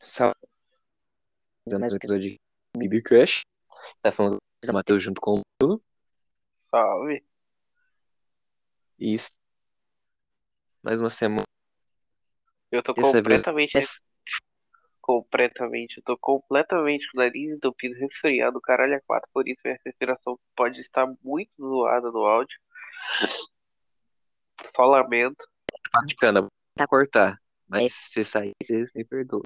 Salve. 0.00 0.34
Mais 1.68 1.92
um 1.92 1.96
episódio 1.96 2.30
de 2.30 2.40
BB 2.74 3.02
Crush. 3.02 3.42
Tá 4.00 4.10
falando 4.10 4.38
com 4.64 4.70
o 4.70 4.74
Matheus 4.74 5.02
junto 5.02 5.20
com 5.20 5.38
o 5.38 5.42
Bruno. 5.60 5.82
Salve. 6.70 7.22
Isso. 8.98 9.38
Mais 10.82 11.00
uma 11.00 11.10
semana. 11.10 11.44
Eu 12.72 12.82
tô 12.82 12.94
Dessa 12.94 13.20
vez- 13.22 13.42
completamente, 13.42 14.00
completamente, 15.02 15.96
eu 15.98 16.02
tô 16.04 16.16
completamente 16.16 17.10
com 17.10 17.18
o 17.18 17.20
nariz 17.20 17.50
entupido, 17.50 17.98
resfriado, 17.98 18.60
caralho, 18.60 18.94
é 18.94 19.00
quatro, 19.00 19.28
por 19.34 19.46
isso 19.46 19.60
minha 19.64 19.78
respiração 19.84 20.38
pode 20.56 20.78
estar 20.80 21.06
muito 21.22 21.50
zoada 21.58 22.10
no 22.10 22.24
áudio. 22.24 22.56
Só 24.74 24.82
lamento. 24.86 25.44
Tá 26.74 26.86
cortar. 26.86 27.36
Mas 27.68 27.92
se 27.92 28.24
sair, 28.24 28.52
você 28.62 28.86
você 28.86 28.98
me 28.98 29.04
perdoa. 29.04 29.42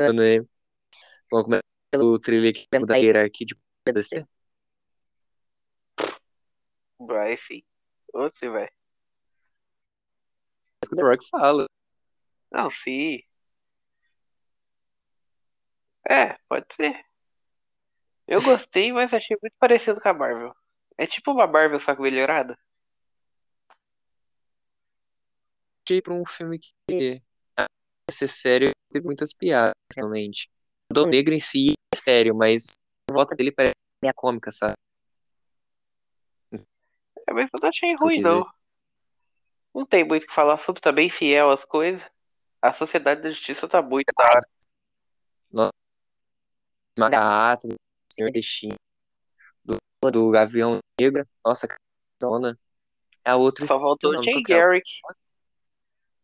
Aí. 0.00 0.46
Vamos 1.30 1.44
começar 1.44 1.62
pelo 1.90 2.18
trilha 2.18 2.50
aqui 2.50 2.66
da 2.86 2.96
hierarquia 2.96 3.46
de 3.46 3.56
PDC. 3.84 4.24
Vai, 6.98 7.36
sim. 7.36 7.62
Onde 8.14 8.38
você 8.38 8.48
vai? 8.48 8.68
Mas 10.80 10.88
que 10.88 10.94
o 10.94 10.96
The 10.96 11.02
Rock 11.02 11.28
fala. 11.28 11.66
Não, 12.50 12.70
sim. 12.70 13.20
É, 16.08 16.38
pode 16.48 16.66
ser. 16.74 17.04
Eu 18.26 18.42
gostei, 18.42 18.92
mas 18.92 19.12
achei 19.12 19.36
muito 19.42 19.54
parecido 19.58 20.00
com 20.00 20.08
a 20.08 20.14
Marvel. 20.14 20.54
É 20.96 21.06
tipo 21.06 21.32
uma 21.32 21.46
Marvel, 21.46 21.80
só 21.80 21.94
que 21.94 22.02
melhorada. 22.02 22.58
Achei 25.84 26.02
pra 26.02 26.14
um 26.14 26.26
filme 26.26 26.58
que 26.58 26.72
ia 26.98 27.22
ser 28.10 28.28
sério 28.28 28.70
teve 28.90 29.06
muitas 29.06 29.32
piadas, 29.32 29.72
realmente. 29.96 30.50
O 30.90 30.94
Dom 30.94 31.06
Negro 31.06 31.34
em 31.34 31.40
si 31.40 31.72
é 31.94 31.96
sério, 31.96 32.34
mas 32.34 32.72
a 33.10 33.14
volta 33.14 33.34
dele 33.34 33.52
parece 33.52 33.74
meio 34.02 34.14
cômica, 34.14 34.50
sabe? 34.50 34.74
É, 36.52 37.32
mas 37.32 37.48
eu 37.52 37.60
não 37.60 37.68
achei 37.68 37.90
que 37.90 38.02
eu 38.02 38.06
ruim, 38.06 38.20
não. 38.20 38.46
Não 39.74 39.86
tem 39.86 40.02
muito 40.02 40.24
o 40.24 40.26
que 40.26 40.34
falar 40.34 40.56
sobre, 40.56 40.80
tá 40.80 40.90
bem 40.90 41.10
fiel 41.10 41.50
às 41.50 41.64
coisas. 41.64 42.04
A 42.60 42.72
Sociedade 42.72 43.22
da 43.22 43.30
Justiça 43.30 43.68
tá 43.68 43.80
muito 43.80 44.06
da 44.16 44.24
hora. 44.24 45.72
Macato, 46.98 47.68
Senhor 48.12 48.30
Destino, 48.32 48.74
do, 49.64 49.76
do 50.10 50.30
Gavião 50.30 50.78
Negro. 51.00 51.24
Nossa, 51.44 51.68
que 51.68 51.74
zona. 52.20 52.58
É 53.24 53.30
a 53.30 53.36
outra 53.36 53.66
Só 53.66 53.78
faltou 53.78 54.18
o 54.18 54.22
Jay 54.22 54.38
é? 54.38 54.42
Garrick. 54.42 54.90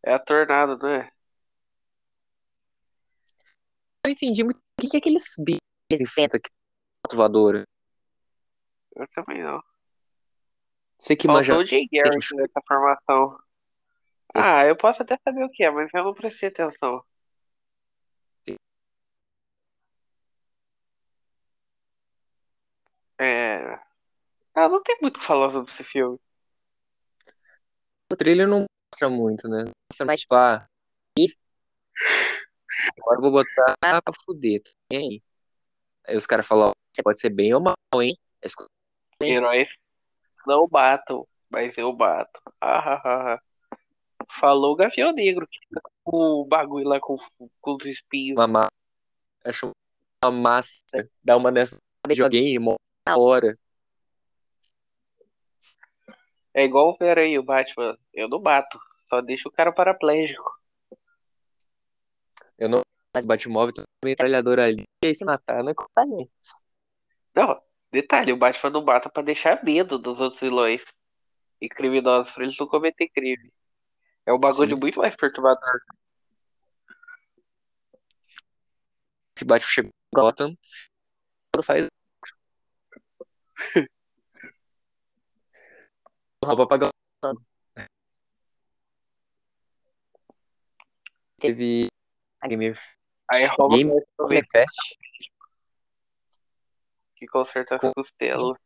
É 0.03 0.15
a 0.15 0.19
Tornado, 0.19 0.77
não 0.79 0.89
é? 0.89 1.07
Eu 1.07 1.14
não 4.05 4.13
entendi 4.13 4.45
muito 4.45 4.59
o 4.59 4.81
que, 4.83 4.89
que 4.89 4.97
é 4.97 4.99
aqueles 4.99 5.25
bichos 5.39 5.61
que 5.91 6.03
enfrentam 6.03 6.39
aqui 6.39 6.51
voadora. 7.17 7.65
Eu 8.97 9.09
também 9.09 9.43
não. 9.43 9.63
Você 10.99 11.17
que 11.17 11.27
manja. 11.27 11.55
Faltou 11.55 11.65
o 11.65 11.67
Jay 11.69 11.87
Garrick 11.93 12.29
Tem- 12.29 12.39
nessa 12.39 12.61
formação. 12.67 13.39
Esse- 14.35 14.49
Ah, 14.49 14.67
eu 14.67 14.77
posso 14.77 15.03
até 15.03 15.19
saber 15.23 15.45
o 15.45 15.51
que 15.51 15.65
é, 15.65 15.71
mas 15.71 15.91
eu 15.95 16.05
não 16.05 16.15
prestei 16.15 16.49
atenção. 16.49 17.05
É. 23.19 23.79
Ah, 24.55 24.69
não 24.69 24.83
tem 24.83 24.97
muito 25.01 25.17
o 25.19 25.21
que 25.21 25.27
falar 25.27 25.51
sobre 25.51 25.73
esse 25.73 25.85
filme. 25.85 26.19
O 28.13 28.17
trailer 28.17 28.47
não 28.49 28.65
mostra 28.93 29.09
muito, 29.09 29.49
né? 29.49 29.65
Mostra 29.91 30.07
mais 30.07 30.21
tipo, 30.21 30.35
ah, 30.35 30.67
ih, 31.19 31.35
agora 32.99 33.19
eu 33.19 33.23
vou 33.23 33.31
botar 33.31 33.75
pra 33.81 34.15
fuder. 34.25 34.63
tá 34.63 34.71
aí? 34.93 35.23
Aí 36.07 36.17
os 36.17 36.27
caras 36.27 36.47
falam, 36.47 36.73
você 36.93 37.03
pode 37.03 37.21
ser 37.21 37.31
bem 37.31 37.55
ou 37.55 37.61
mal, 37.61 37.77
hein? 37.95 38.17
É. 38.43 39.27
Heróis 39.27 39.69
não 40.47 40.69
batam, 40.69 41.27
mas 41.49 41.77
eu 41.79 41.93
bato. 41.93 42.41
Ah, 42.61 42.79
ah, 42.79 43.03
ah, 43.05 43.35
ah. 43.35 43.41
Falou 44.41 44.73
o 44.73 44.77
Gavião 44.77 45.13
Negro, 45.13 45.47
que 45.47 45.59
fica 45.61 45.81
com 46.03 46.17
o 46.17 46.45
bagulho 46.45 46.89
lá 46.89 47.01
com, 47.01 47.19
com 47.61 47.77
os 47.77 47.85
espinhos. 47.87 48.37
Uma 48.37 48.47
massa. 48.47 48.71
Acho 49.45 49.71
uma 50.23 50.31
massa. 50.31 50.83
Dá 51.23 51.37
uma 51.37 51.51
nessa 51.51 51.77
de 52.09 52.23
alguém 52.23 52.55
e 52.55 52.59
morre 52.59 52.79
na 53.07 53.17
hora. 53.17 53.59
É 56.53 56.65
igual 56.65 56.91
o 56.91 56.97
Vera 56.97 57.23
aí, 57.23 57.39
o 57.39 57.43
Batman. 57.43 57.99
Eu 58.13 58.29
não 58.29 58.41
bato, 58.41 58.79
só 59.07 59.21
deixo 59.21 59.49
o 59.49 59.53
cara 59.53 59.73
paraplégico. 59.73 60.53
Eu 62.59 62.69
não. 62.69 62.81
Mas 63.15 63.25
Batmóvel 63.25 63.73
tem 63.73 63.85
uma 63.85 64.09
metralhadora 64.09 64.65
ali. 64.65 64.83
E 65.05 65.09
aí 65.09 65.15
se 65.15 65.25
matar, 65.25 65.63
né? 65.63 65.73
Não, 67.35 67.61
detalhe, 67.93 68.33
o 68.33 68.37
Batman 68.37 68.71
não 68.71 68.85
mata 68.85 69.09
pra 69.09 69.23
deixar 69.23 69.63
medo 69.65 69.99
dos 69.99 70.19
outros 70.19 70.41
vilões 70.41 70.83
e 71.61 71.69
criminosos 71.69 72.33
pra 72.33 72.45
eles 72.45 72.57
não 72.59 72.67
cometer 72.67 73.09
crime. 73.09 73.53
É 74.27 74.33
um 74.33 74.39
bagulho 74.39 74.75
Sim. 74.75 74.81
muito 74.81 74.99
mais 74.99 75.15
perturbador. 75.15 75.81
Se 79.39 79.45
Batman 79.45 79.71
chega 79.71 79.89
em 79.89 79.91
Gotham, 80.15 80.57
faz. 81.63 81.87
Roupa 86.45 86.67
pra 86.67 86.77
Gotham. 86.79 87.45
Teve 91.39 91.89
Game, 92.49 92.75
Aí 93.33 93.47
rouba 93.47 93.77
Game 93.77 93.93
o 94.19 94.27
Game 94.27 94.47
Fest. 94.51 94.75
que 97.17 97.27
conserta 97.27 97.77
as 97.77 97.93
costelas. 97.95 98.59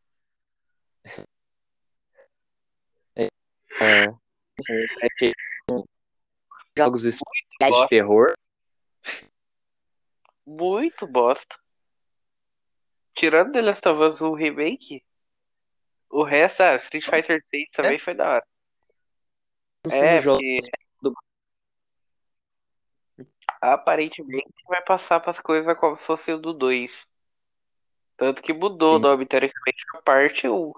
É, 3.16 4.06
é 5.02 5.08
que- 5.16 5.32
jogos 6.76 7.02
de 7.02 7.88
terror. 7.88 8.34
Muito 10.46 11.06
bosta. 11.06 11.56
Tirando 13.14 13.52
The 13.52 13.62
Last 13.62 13.88
of 13.88 14.02
Us 14.02 14.20
remake, 14.38 15.04
o 16.10 16.22
resto, 16.22 16.62
ah, 16.62 16.76
Street 16.76 17.04
Fighter 17.04 17.42
6 17.48 17.68
também 17.72 17.98
foi 17.98 18.14
da 18.14 18.28
hora. 18.34 18.46
Não 19.86 19.94
É, 19.96 20.20
jogos 20.20 20.40
porque 20.42 20.58
aparentemente 23.60 24.52
vai 24.66 24.82
passar 24.82 25.20
para 25.20 25.30
as 25.30 25.40
coisas 25.40 25.76
como 25.78 25.96
se 25.96 26.04
fosse 26.04 26.32
o 26.32 26.38
do 26.38 26.52
2. 26.52 27.06
Tanto 28.16 28.42
que 28.42 28.52
mudou 28.52 28.96
o 28.96 28.98
nome, 28.98 29.24
teoricamente, 29.26 29.84
pra 29.92 30.02
parte 30.02 30.48
1. 30.48 30.72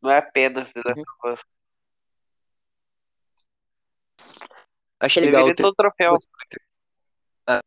Não 0.00 0.10
é 0.10 0.18
apenas 0.18 0.72
The 0.72 0.82
Last 0.84 1.00
of 1.00 1.32
Us. 1.32 1.40
Achei 4.98 5.24
legal 5.24 5.42
Deveria 5.42 5.54
ter 5.54 5.62
ter 5.62 5.68
um 5.68 5.74
troféu. 5.74 6.18
Ah. 7.46 7.60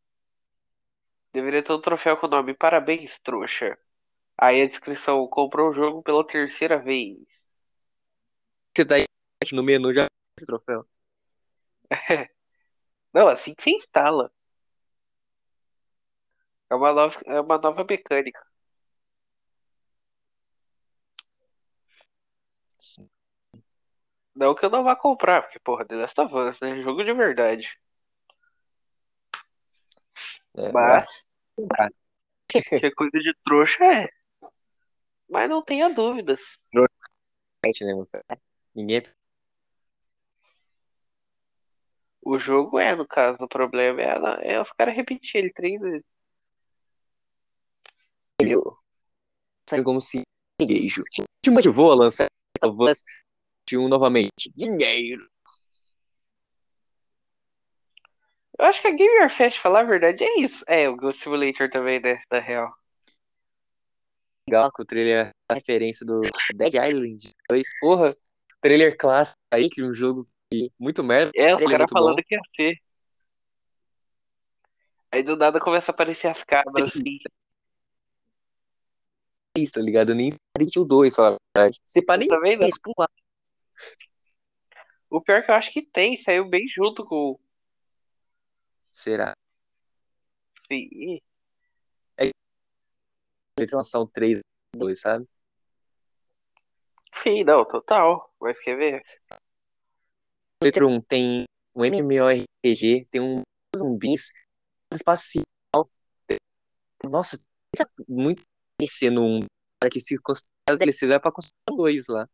Deveria 1.31 1.63
ter 1.63 1.73
um 1.73 1.81
troféu 1.81 2.17
com 2.17 2.27
o 2.27 2.29
nome 2.29 2.53
Parabéns, 2.53 3.17
trouxa. 3.19 3.77
Aí 4.37 4.61
a 4.61 4.67
descrição 4.67 5.25
comprou 5.27 5.69
o 5.69 5.73
jogo 5.73 6.03
pela 6.03 6.25
terceira 6.25 6.77
vez. 6.77 7.17
você 8.75 8.85
tá 8.85 8.95
aí 8.95 9.05
no 9.53 9.63
menu 9.63 9.93
já 9.93 10.05
esse 10.37 10.45
troféu. 10.45 10.85
Não, 13.15 13.29
assim 13.29 13.55
que 13.55 13.63
você 13.63 13.69
instala. 13.71 14.29
É 16.69 16.75
uma 16.75 16.91
nova, 16.91 17.17
é 17.25 17.39
uma 17.39 17.57
nova 17.57 17.85
mecânica. 17.85 18.45
Não 24.35 24.53
que 24.53 24.65
eu 24.65 24.69
não 24.69 24.83
vá 24.83 24.97
comprar, 24.97 25.43
porque, 25.43 25.59
porra, 25.59 25.85
The 25.85 25.95
Last 25.95 26.19
of 26.19 26.35
Us, 26.35 26.59
né? 26.59 26.81
Jogo 26.81 27.05
de 27.05 27.13
verdade. 27.13 27.79
É, 30.57 30.71
Mas, 30.73 31.25
comprar. 31.55 31.89
que 32.49 32.85
é 32.85 32.91
coisa 32.91 33.17
de 33.17 33.33
trouxa 33.45 33.85
é. 33.85 34.09
Mas 35.29 35.49
não 35.49 35.63
tenha 35.63 35.89
dúvidas. 35.89 36.59
né, 37.85 37.93
meu 37.93 38.05
cara? 38.07 38.41
Ninguém 38.75 39.01
O 42.25 42.39
jogo 42.39 42.79
é, 42.79 42.95
no 42.95 43.07
caso, 43.07 43.37
o 43.39 43.47
problema 43.47 44.01
é, 44.01 44.55
é 44.55 44.61
os 44.61 44.71
caras 44.71 44.95
repetirem 44.95 45.45
ele 45.45 45.53
três 45.53 45.79
vezes. 45.79 46.03
Sabe 49.69 49.83
como 49.83 50.01
se 50.01 50.23
beijo. 50.59 51.03
Te 51.43 51.51
motivou 51.51 51.91
a 51.91 51.95
lançar 51.95 52.25
essa 52.57 52.71
voz 52.71 53.03
de 53.69 53.77
um 53.77 53.87
novamente. 53.87 54.51
Dinheiro. 54.55 55.29
Eu 58.57 58.65
acho 58.65 58.81
que 58.81 58.87
a 58.87 58.91
Gamer 58.91 59.29
Fest, 59.29 59.59
falar 59.59 59.81
a 59.81 59.83
verdade, 59.83 60.23
é 60.23 60.39
isso. 60.39 60.63
É, 60.67 60.89
o 60.89 60.95
Ghost 60.95 61.21
Simulator 61.21 61.69
também, 61.69 61.99
né? 61.99 62.23
Da 62.31 62.39
real. 62.39 62.73
Legal 64.47 64.71
que 64.71 64.81
o 64.81 64.85
trailer 64.85 65.27
é 65.27 65.31
a 65.49 65.53
referência 65.53 66.03
do 66.05 66.21
Dead 66.55 66.73
Island 66.73 67.29
2. 67.49 67.67
Porra, 67.79 68.15
trailer 68.61 68.97
clássico 68.97 69.37
aí, 69.51 69.69
que 69.69 69.83
um 69.83 69.93
jogo 69.93 70.27
muito 70.79 71.03
merda. 71.03 71.31
É, 71.35 71.51
é 71.51 71.57
caras 71.57 71.77
muito 71.77 71.91
falando 71.93 72.15
bom. 72.15 72.23
que 72.25 72.35
ia 72.35 72.41
ser. 72.55 72.81
Aí 75.11 75.23
do 75.23 75.35
nada 75.35 75.59
começa 75.59 75.91
a 75.91 75.93
aparecer 75.93 76.27
as 76.27 76.43
cabras 76.43 76.89
assim. 76.89 77.19
Isso, 79.57 79.73
tá 79.73 79.81
ligado? 79.81 80.09
Eu 80.09 80.15
nem 80.15 80.31
que 80.31 80.79
o 80.79 80.83
2, 80.83 81.15
falar 81.15 81.35
a 81.35 81.57
verdade. 81.57 81.79
Você 81.85 82.01
para 82.01 82.17
nem 82.17 82.27
Também 82.27 82.57
não. 82.57 82.67
lá. 82.97 83.07
O 85.09 85.21
pior 85.21 85.37
é 85.37 85.41
que 85.41 85.51
eu 85.51 85.55
acho 85.55 85.71
que 85.71 85.81
tem, 85.81 86.17
saiu 86.17 86.49
bem 86.49 86.67
junto 86.67 87.05
com 87.05 87.15
o. 87.15 87.39
Será? 88.91 89.33
Sim. 90.67 91.21
Eles 93.57 93.71
lançar 93.71 94.01
o 94.01 94.07
3 94.07 94.41
2, 94.75 94.99
sabe? 94.99 95.25
Sim, 97.13 97.45
não, 97.45 97.63
total. 97.63 98.33
Mas 98.41 98.59
quer 98.59 98.75
ver? 98.75 99.03
1 100.83 101.01
tem 101.01 101.45
um 101.75 101.83
MMORPG, 101.85 103.07
tem 103.09 103.21
um 103.21 103.41
zumbis 103.75 104.31
espacial. 104.93 105.43
Nossa, 107.03 107.37
tá 107.75 107.87
muito 108.07 108.41
DLC 108.79 109.09
no 109.09 109.23
1. 109.23 109.39
Para 109.79 109.89
que 109.89 109.99
se 109.99 110.17
considerar 110.19 110.51
as 110.69 110.79
DLC 110.79 111.07
dá 111.07 111.19
pra 111.19 111.31
considerar 111.31 111.75
dois 111.75 112.07
lá. 112.07 112.27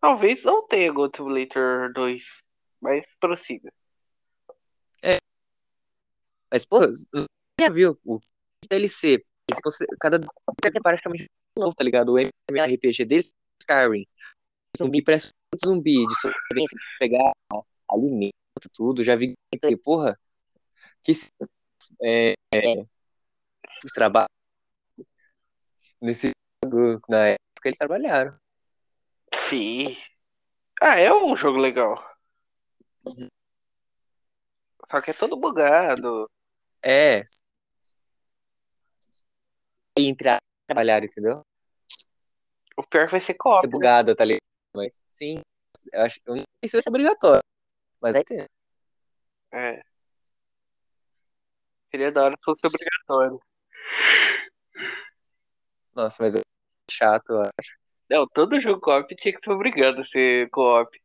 Talvez 0.00 0.42
não 0.44 0.66
tenha 0.66 0.90
Gold 0.92 1.14
Simulator 1.14 1.92
2, 1.92 2.24
mas 2.80 3.04
prossiga. 3.20 3.70
Mas, 6.52 6.64
pô, 6.64 6.80
você 6.80 7.04
já 7.60 7.68
viu 7.68 7.96
o 8.04 8.18
DLC? 8.68 9.24
Cada 10.00 10.18
DLC 10.18 10.30
é 10.64 10.80
praticamente 10.80 11.26
novo, 11.56 11.74
tá 11.74 11.84
ligado? 11.84 12.14
O 12.14 12.18
MMORPG 12.18 13.04
deles, 13.04 13.32
Skyrim. 13.70 14.04
Zumbi 14.76 15.02
parece 15.02 15.28
um 15.54 15.58
zumbi 15.64 16.06
de 16.06 16.14
sobrevivência, 16.20 16.76
de 16.76 16.98
pegar 16.98 17.32
alimento, 17.90 18.32
tudo. 18.74 19.04
Já 19.04 19.16
vi 19.16 19.34
que, 19.52 19.76
porra, 19.76 20.18
que 21.02 21.12
esse- 21.12 21.30
é, 22.02 22.34
é, 22.54 22.84
esses 23.78 23.92
trabalhos 23.94 24.28
nesse 26.00 26.30
jogo, 26.64 27.00
na 27.08 27.28
época 27.28 27.66
eles 27.68 27.78
trabalharam. 27.78 28.38
Sim. 29.34 29.96
Ah, 30.82 30.98
é 31.00 31.12
um 31.12 31.36
jogo 31.36 31.58
legal. 31.60 31.96
Só 34.90 35.00
que 35.00 35.10
é 35.10 35.14
todo 35.14 35.36
bugado. 35.36 36.28
É. 36.82 37.22
E 39.98 40.02
entre 40.08 40.28
a 40.30 40.38
trabalhar, 40.66 41.04
entendeu? 41.04 41.42
O 42.80 42.88
pior 42.88 43.10
vai 43.10 43.20
ser 43.20 43.34
co-op. 43.34 43.60
Ser 43.60 43.66
né? 43.66 43.72
bugada, 43.72 44.16
tá 44.16 44.24
ligado? 44.24 44.40
Mas 44.74 45.04
sim, 45.06 45.38
eu 45.92 46.00
acho 46.00 46.18
eu 46.24 46.36
não 46.36 46.42
sei 46.64 46.68
se 46.70 46.76
vai 46.76 46.82
ser 46.82 46.88
obrigatório. 46.88 47.42
Mas 48.00 48.14
vai 48.14 48.24
ter. 48.24 48.46
É. 49.52 49.82
Seria 51.90 52.10
da 52.10 52.24
hora 52.24 52.36
se 52.38 52.42
fosse 52.42 52.66
obrigatório. 52.66 53.38
Nossa, 55.94 56.22
mas 56.22 56.34
é 56.34 56.40
chato, 56.90 57.30
ó. 57.34 57.42
Não, 58.08 58.26
todo 58.28 58.60
jogo 58.60 58.80
co-op 58.80 59.14
tinha 59.16 59.34
que 59.34 59.44
ser 59.44 59.50
obrigado 59.50 60.00
a 60.00 60.06
ser 60.06 60.48
co-op. 60.48 60.98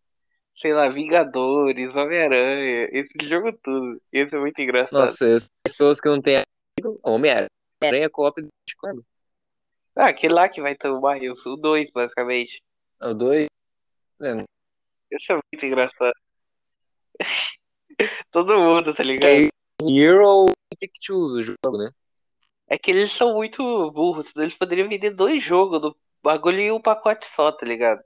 Sei 0.56 0.74
lá, 0.74 0.88
Vingadores, 0.88 1.94
Homem-Aranha, 1.94 2.88
esse 2.94 3.28
jogo 3.28 3.52
tudo. 3.62 4.02
Isso 4.14 4.34
é 4.34 4.40
muito 4.40 4.62
engraçado. 4.62 4.98
Nossa, 4.98 5.36
as 5.36 5.48
pessoas 5.62 6.00
que 6.00 6.08
não 6.08 6.22
têm 6.22 6.38
amigo, 6.80 6.98
Homem-Aranha. 7.04 7.50
Aranha 7.84 8.10
co-op 8.10 8.42
de 8.42 8.76
quando? 8.78 9.06
Ah, 9.96 10.08
aquele 10.08 10.34
lá 10.34 10.50
que 10.50 10.62
vai 10.62 10.76
ter 10.76 10.90
o 10.90 11.02
Miles, 11.02 11.46
o 11.46 11.56
2, 11.56 11.90
basicamente. 11.92 12.62
É 13.02 13.08
O 13.08 13.14
2? 13.14 13.48
Isso 15.12 15.32
é 15.32 15.36
muito 15.36 15.66
engraçado. 15.66 16.14
Todo 18.30 18.58
mundo, 18.58 18.94
tá 18.94 19.04
ligado? 19.04 19.32
É 19.32 19.50
Hero 19.82 20.48
Take 20.78 21.00
Choose 21.02 21.40
o 21.40 21.42
jogo, 21.42 21.78
né? 21.78 21.90
É 22.68 22.78
que 22.78 22.92
eles 22.92 23.12
são 23.12 23.34
muito 23.36 23.92
burros, 23.92 24.36
eles 24.36 24.54
poderiam 24.54 24.90
vender 24.90 25.12
dois 25.12 25.42
jogos 25.44 25.80
do 25.80 25.98
bagulho 26.22 26.60
em 26.60 26.72
um 26.72 26.82
pacote 26.82 27.28
só, 27.28 27.52
tá 27.52 27.66
ligado? 27.66 28.04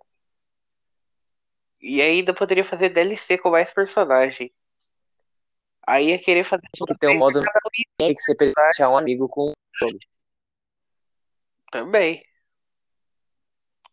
E 1.81 2.01
ainda 2.01 2.33
poderia 2.33 2.65
fazer 2.65 2.89
DLC 2.89 3.37
com 3.37 3.49
mais 3.49 3.73
personagem. 3.73 4.53
Aí 5.87 6.09
ia 6.09 6.19
querer 6.19 6.43
fazer 6.43 6.67
Que 6.73 6.97
tem 6.99 7.09
um 7.09 7.17
modo 7.17 7.41
que 7.41 8.13
você 8.13 8.35
presentear 8.35 8.91
um 8.91 8.97
amigo 8.97 9.27
com 9.29 9.53
também. 11.71 12.23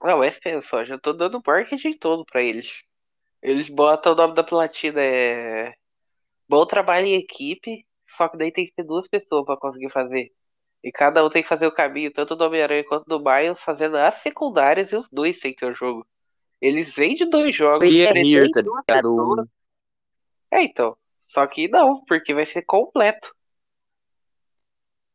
Não, 0.03 0.19
mas 0.19 0.39
pensa, 0.39 0.77
ó, 0.77 0.85
já 0.85 0.99
tô 0.99 1.13
dando 1.13 1.43
marketing 1.45 1.97
todo 1.99 2.25
pra 2.25 2.43
eles. 2.43 2.83
Eles 3.43 3.69
botam 3.69 4.13
o 4.13 4.17
nome 4.17 4.35
da 4.35 4.45
platina 4.45 5.01
é 5.01 5.75
Bom 6.49 6.65
trabalho 6.65 7.07
em 7.07 7.15
equipe, 7.15 7.85
só 8.17 8.29
que 8.29 8.37
daí 8.37 8.53
tem 8.53 8.67
que 8.67 8.75
ser 8.75 8.85
duas 8.85 9.09
pessoas 9.09 9.45
pra 9.45 9.57
conseguir 9.57 9.91
fazer. 9.91 10.33
E 10.83 10.93
cada 10.93 11.25
um 11.25 11.29
tem 11.29 11.43
que 11.43 11.49
fazer 11.49 11.67
o 11.67 11.73
caminho, 11.73 12.13
tanto 12.13 12.37
do 12.37 12.45
Homem-Aranha 12.45 12.85
quanto 12.85 13.05
do 13.07 13.19
Miles, 13.19 13.61
fazendo 13.61 13.97
as 13.97 14.15
secundárias 14.17 14.93
e 14.93 14.97
os 14.97 15.09
dois 15.11 15.41
sem 15.41 15.53
ter 15.53 15.67
o 15.67 15.75
jogo. 15.75 16.07
Eles 16.61 16.95
vendem 16.95 17.29
dois 17.29 17.55
jogos. 17.55 17.93
e 17.93 18.07
presente 18.07 18.33
Here, 18.33 18.51
tá 18.51 18.61
ligado? 18.63 19.51
É, 20.51 20.63
então. 20.63 20.97
Só 21.27 21.45
que 21.47 21.67
não, 21.67 22.05
porque 22.05 22.33
vai 22.33 22.47
ser 22.47 22.63
completo. 22.63 23.35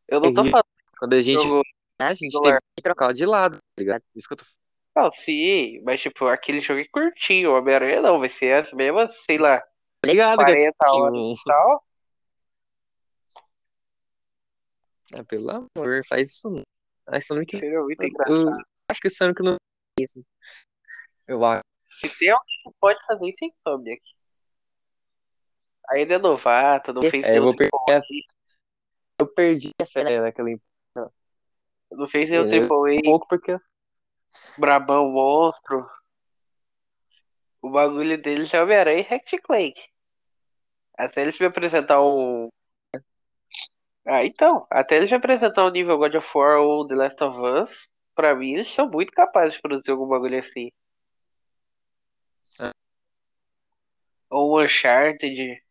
Eu 0.08 0.20
não 0.20 0.34
tô 0.34 0.44
falando 0.44 0.66
Quando 1.00 1.14
a 1.14 1.22
gente, 1.22 1.42
jogo. 1.42 1.64
A 2.08 2.14
gente 2.14 2.40
teve 2.42 2.58
que 2.76 2.84
trocar 2.84 3.14
de 3.14 3.26
lado, 3.26 3.58
tá 3.58 3.80
ligado? 3.80 4.04
Isso 4.16 4.28
que 4.28 4.34
eu 4.34 4.38
tô. 4.38 4.46
Não, 4.96 5.12
sim, 5.12 5.82
mas 5.84 6.02
tipo, 6.02 6.26
aquele 6.28 6.60
jogo 6.60 6.80
é 6.82 6.86
curtinho. 6.92 7.52
O 7.52 7.58
Homem-Aranha 7.58 8.02
não, 8.02 8.20
vai 8.20 8.30
ser 8.30 8.54
as 8.66 8.72
mesmas, 8.74 9.16
sei 9.26 9.38
lá, 9.38 9.62
Ligado, 10.06 10.36
40 10.38 10.76
gatinho. 10.80 11.04
horas 11.04 11.40
e 11.40 11.44
tal. 11.46 11.86
Ah, 15.14 15.24
pelo 15.26 15.50
amor, 15.52 16.02
faz 16.08 16.30
isso 16.30 16.50
não. 16.50 16.64
Ai, 17.08 17.22
Sonic, 17.22 17.58
Seria 17.58 17.82
muito 17.82 18.04
engraçado. 18.04 18.50
eu 18.50 18.50
acho 18.90 19.02
que 19.02 19.08
o 19.08 19.12
Sonic 19.12 19.42
não 19.44 19.56
fez 19.98 20.10
isso. 20.16 20.26
Eu 21.28 21.44
acho. 21.46 21.62
Se 21.90 22.10
tem 22.18 22.30
alguém 22.30 22.46
que 22.64 22.72
pode 22.80 23.00
fazer 23.06 23.26
isso, 23.28 23.38
é 23.44 23.48
Insomniac. 23.48 24.02
Ainda 25.90 26.14
é 26.14 26.18
novato, 26.18 26.94
não 26.94 27.02
fez 27.02 27.26
É, 27.26 27.38
eu 27.38 27.44
vou 27.44 27.56
perder 27.56 27.72
a- 27.90 28.02
Eu 29.20 29.28
perdi 29.28 29.70
a 29.82 29.86
fé 29.86 30.04
naquela 30.20 30.50
empresa 30.50 30.71
não 31.92 32.08
fez 32.08 32.30
nenhum 32.30 32.46
É, 32.46 32.50
triple 32.50 33.00
A, 33.00 33.02
pouco 33.04 33.28
porque 33.28 33.58
Brabão 34.58 35.12
monstro. 35.12 35.90
O 37.62 37.70
bagulho 37.70 38.20
deles 38.22 38.54
é 38.54 38.62
Homem-Aranha 38.62 39.00
e 39.00 39.04
Ratchet 39.04 39.42
Clank. 39.42 39.80
Até 40.98 41.22
eles 41.22 41.38
me 41.38 41.46
apresentar 41.46 42.02
um. 42.02 42.50
Ah, 44.06 44.26
então. 44.26 44.66
Até 44.70 44.98
eles 44.98 45.12
me 45.12 45.18
apresentar 45.18 45.66
um 45.66 45.72
nível 45.72 45.98
God 45.98 46.16
of 46.16 46.30
War 46.34 46.60
ou 46.60 46.88
The 46.88 46.96
Last 46.96 47.24
of 47.24 47.40
Us, 47.40 47.90
pra 48.16 48.36
mim 48.36 48.54
eles 48.54 48.70
são 48.74 48.90
muito 48.90 49.12
capazes 49.12 49.56
de 49.56 49.62
produzir 49.62 49.92
algum 49.92 50.08
bagulho 50.08 50.40
assim. 50.40 50.72
É. 52.60 52.72
Ou 54.30 54.58
um 54.58 54.64
Uncharted. 54.64 55.62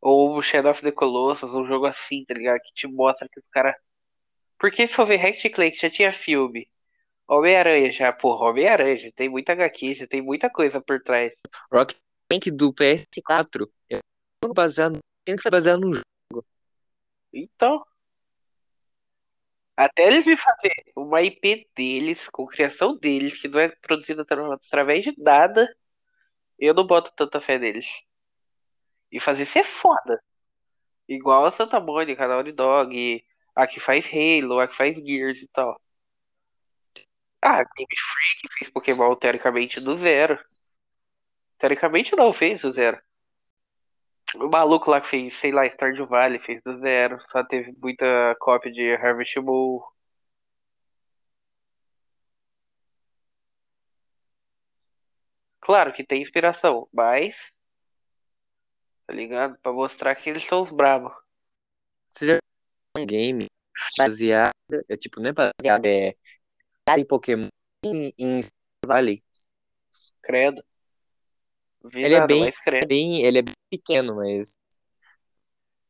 Ou 0.00 0.38
um 0.38 0.42
Shadow 0.42 0.70
of 0.70 0.82
the 0.82 0.92
Colossus, 0.92 1.52
um 1.52 1.66
jogo 1.66 1.86
assim, 1.86 2.24
tá 2.24 2.34
ligado? 2.34 2.60
Que 2.60 2.72
te 2.72 2.86
mostra 2.86 3.28
que 3.28 3.40
os 3.40 3.46
caras. 3.50 3.74
Porque 4.58 4.86
se 4.86 4.92
for 4.92 5.06
ver 5.06 5.16
Ratchet 5.16 5.50
Clank 5.50 5.78
já 5.78 5.88
tinha 5.88 6.12
filme. 6.12 6.68
Homem-Aranha 7.26 7.92
já, 7.92 8.12
porra, 8.12 8.50
Homem-Aranha 8.50 8.96
já 8.96 9.12
tem 9.12 9.28
muita 9.28 9.52
HQ, 9.52 9.94
já 9.94 10.06
tem 10.06 10.22
muita 10.22 10.48
coisa 10.48 10.80
por 10.80 11.02
trás. 11.02 11.32
Rock 11.70 11.94
Tank 12.28 12.50
do 12.50 12.72
PS4 12.72 13.70
é 13.90 13.96
um 13.96 14.00
jogo 14.42 14.54
baseado, 14.54 14.98
tem 15.24 15.36
que 15.36 15.42
ser 15.42 15.50
baseado 15.50 15.80
num 15.80 15.92
jogo. 15.92 16.46
Então, 17.32 17.84
até 19.76 20.06
eles 20.06 20.26
me 20.26 20.36
fazer 20.36 20.72
uma 20.96 21.22
IP 21.22 21.68
deles, 21.76 22.28
com 22.30 22.46
criação 22.46 22.96
deles, 22.96 23.38
que 23.38 23.46
não 23.46 23.60
é 23.60 23.68
produzida 23.68 24.22
atra- 24.22 24.54
através 24.54 25.04
de 25.04 25.14
nada, 25.18 25.72
eu 26.58 26.74
não 26.74 26.86
boto 26.86 27.12
tanta 27.14 27.40
fé 27.40 27.58
neles. 27.58 27.86
E 29.12 29.20
fazer 29.20 29.46
ser 29.46 29.64
foda. 29.64 30.20
Igual 31.06 31.44
a 31.44 31.52
Santa 31.52 31.78
Mônica, 31.78 32.26
Naughty 32.26 32.52
Dog, 32.52 33.24
a 33.58 33.66
que 33.66 33.80
faz 33.80 34.06
Halo, 34.06 34.60
a 34.60 34.68
que 34.68 34.76
faz 34.76 34.94
Gears 34.96 35.42
e 35.42 35.48
tal. 35.48 35.78
Ah, 37.42 37.64
Game 37.64 37.96
Freak 37.96 38.54
fez 38.58 38.70
Pokémon 38.70 39.14
teoricamente 39.16 39.80
do 39.80 39.96
zero. 39.96 40.38
Teoricamente 41.58 42.16
não, 42.16 42.32
fez 42.32 42.62
do 42.62 42.72
zero. 42.72 43.00
O 44.36 44.48
maluco 44.48 44.90
lá 44.90 45.00
que 45.02 45.08
fez, 45.08 45.34
sei 45.34 45.52
lá, 45.52 45.66
Stardew 45.66 46.06
Valley 46.06 46.38
fez 46.40 46.62
do 46.62 46.78
zero. 46.80 47.18
Só 47.30 47.44
teve 47.44 47.72
muita 47.80 48.34
cópia 48.40 48.72
de 48.72 48.94
Harvest 48.94 49.36
Moon. 49.38 49.80
Claro 55.60 55.92
que 55.92 56.02
tem 56.04 56.20
inspiração, 56.22 56.88
mas. 56.92 57.36
Tá 59.06 59.12
ligado? 59.12 59.58
Pra 59.58 59.72
mostrar 59.72 60.14
que 60.14 60.30
eles 60.30 60.44
são 60.44 60.62
os 60.62 60.70
bravos. 60.70 61.12
Você 62.10 62.26
já 62.26 62.38
game 63.06 63.46
baseado, 63.96 64.52
é 64.88 64.96
tipo, 64.96 65.20
não 65.20 65.30
é 65.30 65.32
baseado, 65.32 65.86
é 65.86 66.14
em 66.96 67.04
Pokémon 67.04 67.48
em, 67.84 68.12
em 68.18 68.40
Valley. 68.86 69.22
Credo. 70.22 70.62
Vi 71.84 72.04
Ele 72.04 72.14
é 72.14 72.26
bem- 72.26 72.52
bem, 72.86 73.22
ele 73.24 73.38
é 73.38 73.42
bem 73.42 73.54
pequeno, 73.70 74.16
mas. 74.16 74.56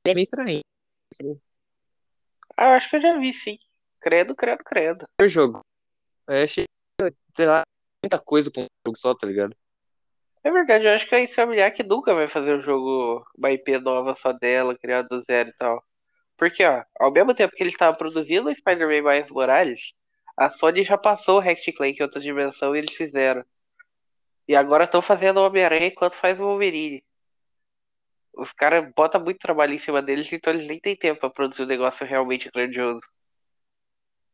Ele 0.05 0.13
é 0.13 0.15
meio 0.15 0.23
estranho. 0.25 0.61
Ah, 2.57 2.71
eu 2.71 2.75
acho 2.75 2.91
que 2.91 2.97
eu 2.97 3.01
já 3.01 3.19
vi, 3.19 3.33
sim. 3.33 3.59
Credo, 4.01 4.35
credo, 4.35 4.63
credo. 4.65 5.07
O 5.21 5.29
jogo. 5.29 5.61
Eu 6.27 6.43
achei, 6.45 6.65
sei 7.37 7.47
lá, 7.47 7.63
muita 8.05 8.19
coisa 8.19 8.51
pra 8.51 8.63
um 8.63 8.67
jogo 8.87 8.99
só, 8.99 9.15
tá 9.15 9.27
ligado? 9.27 9.57
É 10.45 10.51
verdade, 10.51 10.87
eu 10.87 10.93
acho 10.93 11.09
que 11.09 11.15
a 11.15 11.21
Insomniac 11.21 11.83
nunca 11.83 12.15
vai 12.15 12.29
fazer 12.29 12.55
um 12.55 12.63
jogo, 12.63 13.27
uma 13.37 13.51
IP 13.51 13.79
nova 13.79 14.15
só 14.15 14.33
dela, 14.33 14.77
criado 14.79 15.09
do 15.09 15.25
zero 15.25 15.51
e 15.51 15.53
tal. 15.55 15.85
Porque, 16.39 16.65
ó, 16.65 16.85
ao 17.01 17.13
mesmo 17.13 17.35
tempo 17.35 17.55
que 17.55 17.63
eles 17.63 17.75
estavam 17.75 17.99
produzindo 17.99 18.49
o 18.49 18.55
Spider-Man 18.55 19.03
Miles 19.03 19.29
Morales, 19.29 19.93
a 20.37 20.49
Sony 20.49 20.85
já 20.85 20.97
passou 20.97 21.39
o 21.39 21.41
Ratchet 21.41 21.73
Clank 21.73 21.99
em 21.99 22.03
outra 22.03 22.21
dimensão 22.21 22.75
e 22.75 22.79
eles 22.79 22.95
fizeram. 22.95 23.45
E 24.47 24.55
agora 24.55 24.85
estão 24.85 25.03
fazendo 25.03 25.39
o 25.39 25.45
Homem-Aranha 25.45 25.89
enquanto 25.89 26.15
faz 26.15 26.39
o 26.39 26.45
Wolverine. 26.45 27.05
Os 28.33 28.53
caras 28.53 28.89
botam 28.95 29.21
muito 29.21 29.41
trabalho 29.41 29.75
em 29.75 29.81
cima 29.81 30.01
deles, 30.01 30.33
então 30.33 30.53
eles 30.53 30.67
nem 30.69 30.79
têm 30.79 30.95
tempo 30.95 31.19
pra 31.19 31.29
produzir 31.29 31.65
um 31.65 31.67
negócio 31.67 32.07
realmente 32.07 32.49
grandioso. 32.55 33.01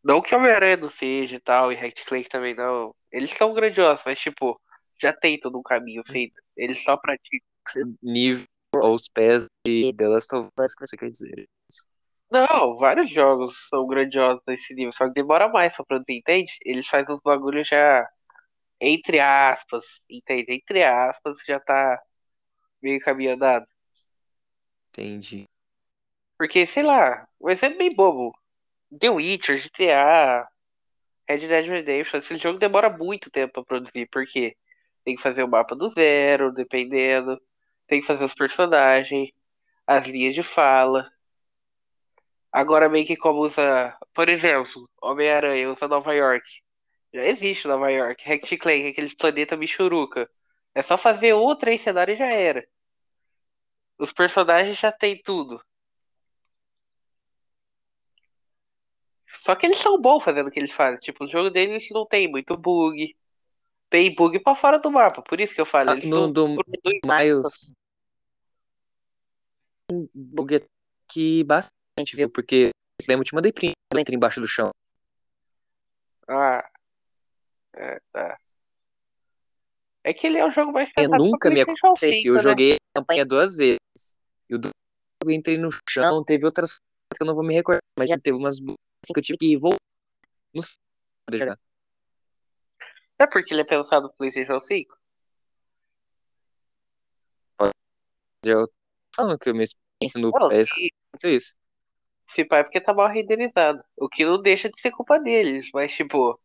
Não 0.05 0.21
que 0.21 0.35
o 0.35 0.39
Homem-Aranha 0.39 0.77
não 0.77 0.91
seja 0.91 1.37
e 1.37 1.41
tal, 1.41 1.73
e 1.73 1.75
Ratchet 1.75 2.05
Clank 2.05 2.29
também 2.29 2.55
não. 2.55 2.95
Eles 3.11 3.31
são 3.31 3.55
grandiosos, 3.55 4.03
mas 4.05 4.19
tipo, 4.21 4.61
já 5.01 5.11
tem 5.11 5.41
todo 5.41 5.59
um 5.59 5.63
caminho 5.63 6.03
feito. 6.07 6.39
Eles 6.55 6.85
só 6.85 6.99
praticam. 6.99 7.49
Nível 8.03 8.47
aos 8.75 9.09
pés 9.09 9.47
de 9.67 9.91
The 9.97 10.07
Last 10.07 10.35
of 10.35 10.51
Us, 10.61 10.75
que 10.75 10.87
você 10.87 10.97
quer 10.99 11.11
dizer. 11.11 11.49
Não, 12.35 12.77
vários 12.79 13.11
jogos 13.13 13.69
são 13.69 13.87
grandiosos 13.87 14.43
nesse 14.45 14.75
nível, 14.75 14.93
só 14.93 15.07
que 15.07 15.15
demora 15.15 15.49
mais 15.49 15.73
pra 15.77 15.85
produzir, 15.85 16.15
entende? 16.19 16.53
Eles 16.63 16.85
fazem 16.89 17.15
uns 17.15 17.21
bagulhos 17.23 17.69
já, 17.69 18.05
entre 18.81 19.21
aspas, 19.21 19.85
entende? 20.11 20.47
Entre 20.49 20.83
aspas, 20.83 21.39
já 21.47 21.61
tá 21.61 22.03
meio 22.83 23.01
caminho 23.01 23.35
andado. 23.35 23.65
Entendi. 24.89 25.45
Porque, 26.37 26.67
sei 26.67 26.83
lá, 26.83 27.29
um 27.41 27.51
exemplo 27.51 27.79
bem 27.79 27.95
bobo. 27.95 28.33
The 28.99 29.11
Witcher, 29.11 29.57
GTA, 29.57 30.49
Red 31.29 31.39
Dead 31.39 31.67
Redemption, 31.69 32.19
esse 32.19 32.37
jogo 32.37 32.59
demora 32.59 32.91
muito 32.91 33.31
tempo 33.31 33.53
pra 33.53 33.65
produzir, 33.65 34.09
porque 34.11 34.57
tem 35.05 35.15
que 35.15 35.23
fazer 35.23 35.45
o 35.45 35.49
mapa 35.49 35.77
do 35.77 35.89
zero, 35.91 36.53
dependendo, 36.53 37.41
tem 37.87 38.01
que 38.01 38.07
fazer 38.09 38.25
os 38.25 38.35
personagens, 38.35 39.31
as 39.87 40.05
linhas 40.09 40.35
de 40.35 40.43
fala. 40.43 41.14
Agora 42.55 42.89
meio 42.89 43.05
que 43.05 43.17
como 43.17 43.41
usa, 43.41 43.97
por 44.15 44.29
exemplo, 44.29 44.89
Homem-Aranha 45.03 45.73
usa 45.73 45.89
Nova 45.89 46.15
York. 46.15 46.47
Já 47.13 47.25
existe 47.25 47.67
Nova 47.67 47.91
York. 47.91 48.23
Ratchet 48.29 48.59
Clank, 48.59 48.87
aqueles 48.87 49.13
planeta 49.13 49.57
Michuruca. 49.57 50.31
É 50.73 50.81
só 50.81 50.97
fazer 50.97 51.35
um 51.35 51.39
ou 51.41 51.57
três 51.57 51.81
cenários 51.81 52.15
e 52.17 52.19
já 52.21 52.27
era. 52.33 52.65
Os 53.99 54.13
personagens 54.13 54.79
já 54.79 54.93
tem 54.93 55.21
tudo. 55.21 55.61
Só 59.43 59.57
que 59.57 59.67
eles 59.67 59.79
são 59.79 60.01
bons 60.01 60.23
fazendo 60.23 60.47
o 60.47 60.51
que 60.53 60.61
eles 60.61 60.71
fazem. 60.73 61.01
Tipo, 61.01 61.25
o 61.25 61.29
jogo 61.29 61.51
deles 61.51 61.85
não 61.91 62.07
tem 62.07 62.31
muito 62.31 62.57
bug. 62.57 63.17
Tem 63.91 64.15
bug 64.15 64.39
pra 64.41 64.55
fora 64.55 64.79
do 64.79 64.93
mapa. 64.93 65.23
Por 65.23 65.41
isso 65.41 65.53
que 65.55 65.61
eu 65.61 65.67
falo. 65.67 65.91
Ah, 65.91 65.93
Eles 65.95 66.05
no- 66.05 66.33
do 66.33 66.49
nada. 67.05 67.25
Miles. 67.25 67.75
Bug 70.15 70.65
que 71.09 71.43
bastante, 71.45 71.75
viu? 72.15 72.29
Porque 72.29 72.71
esse 73.01 73.09
demo 73.09 73.23
eu 73.23 73.25
te 73.25 73.35
mandei 73.35 73.53
print 73.53 73.75
entra 73.97 74.15
embaixo 74.15 74.41
do 74.41 74.49
chão. 74.49 74.71
Ah. 76.29 76.69
É, 77.75 78.01
tá. 78.13 78.39
É 80.03 80.13
que 80.13 80.27
ele 80.27 80.39
é 80.39 80.47
o 80.47 80.51
jogo 80.51 80.73
mais 80.73 80.91
Eu 80.97 81.09
nunca 81.09 81.51
me 81.51 81.61
aconteceu. 81.61 82.13
5, 82.13 82.29
Eu 82.29 82.35
né? 82.35 82.41
joguei 82.41 82.73
a 82.75 83.01
campanha 83.01 83.25
duas 83.25 83.57
vezes. 83.57 83.79
E 84.49 84.55
o 84.55 84.59
do 84.59 84.71
eu 85.25 85.31
entrei 85.31 85.57
no 85.57 85.71
chão, 85.89 86.23
teve 86.23 86.45
outras 86.45 86.73
coisas 86.73 87.17
que 87.17 87.23
eu 87.23 87.27
não 87.27 87.35
vou 87.35 87.45
me 87.45 87.55
recordar, 87.55 87.81
mas 87.99 88.09
já 88.11 88.19
teve 88.19 88.37
umas 88.37 88.61
bugs 88.61 88.77
que 89.07 89.19
eu 89.19 89.23
tive 89.23 89.39
que 89.39 89.57
voltar 89.57 89.79
no 90.53 90.63
jogar. 91.39 91.59
É 93.19 93.27
porque 93.27 93.55
ele 93.55 93.63
é 93.63 93.65
pensado 93.65 94.09
no 94.09 94.13
PlayStation 94.13 94.61
5? 94.61 94.99
Eu 98.45 98.67
tô 98.67 98.75
falando 99.17 99.39
que 99.39 99.49
a 99.49 99.53
minha 99.53 99.65
experiência 99.65 100.21
no 100.21 100.31
Não, 100.31 100.49
PS 100.51 100.69
se, 100.69 100.93
aconteceu 101.09 101.37
isso. 101.37 101.57
Se 102.31 102.45
pá 102.45 102.59
é 102.59 102.63
porque 102.65 102.81
tá 102.81 102.93
mal 102.95 103.09
renderizado. 103.09 103.83
O 103.97 104.09
que 104.09 104.25
não 104.25 104.41
deixa 104.41 104.69
de 104.71 104.81
ser 104.81 104.91
culpa 104.93 105.19
deles. 105.21 105.69
Mas, 105.73 105.93
tipo, 105.95 106.39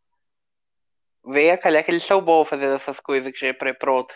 vem 1.26 1.50
a 1.52 1.58
calhar 1.58 1.82
que 1.84 1.92
eles 1.92 2.04
são 2.04 2.22
bons 2.22 2.50
fazendo 2.50 2.74
essas 2.76 3.00
coisas 3.00 3.32
que 3.32 3.40
já 3.40 3.48
é 3.48 3.54
pré-pronto. 3.54 4.14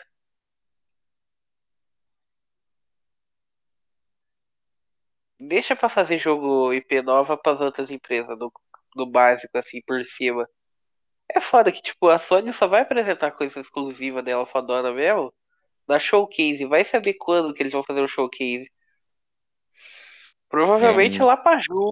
Deixa 5.39 5.75
pra 5.75 5.89
fazer 5.89 6.17
jogo 6.19 6.73
IP 6.73 7.01
nova 7.01 7.37
pras 7.37 7.59
outras 7.61 7.91
empresas, 7.91 8.37
no, 8.95 9.05
básico, 9.05 9.57
assim, 9.57 9.81
por 9.85 10.03
cima. 10.05 10.47
É 11.29 11.41
foda 11.41 11.71
que, 11.71 11.81
tipo, 11.81 12.09
a 12.09 12.17
Sony 12.19 12.53
só 12.53 12.67
vai 12.67 12.81
apresentar 12.81 13.31
coisa 13.31 13.59
exclusiva 13.61 14.21
dela 14.23 14.45
fodona 14.45 14.93
mesmo 14.93 15.33
na 15.87 15.99
showcase. 15.99 16.65
Vai 16.65 16.85
saber 16.85 17.15
quando 17.15 17.53
que 17.53 17.63
eles 17.63 17.73
vão 17.73 17.83
fazer 17.83 18.01
o 18.01 18.07
showcase. 18.07 18.71
Provavelmente 20.53 21.19
É. 21.19 21.23
lá 21.23 21.35
pra 21.35 21.57
junho. 21.57 21.89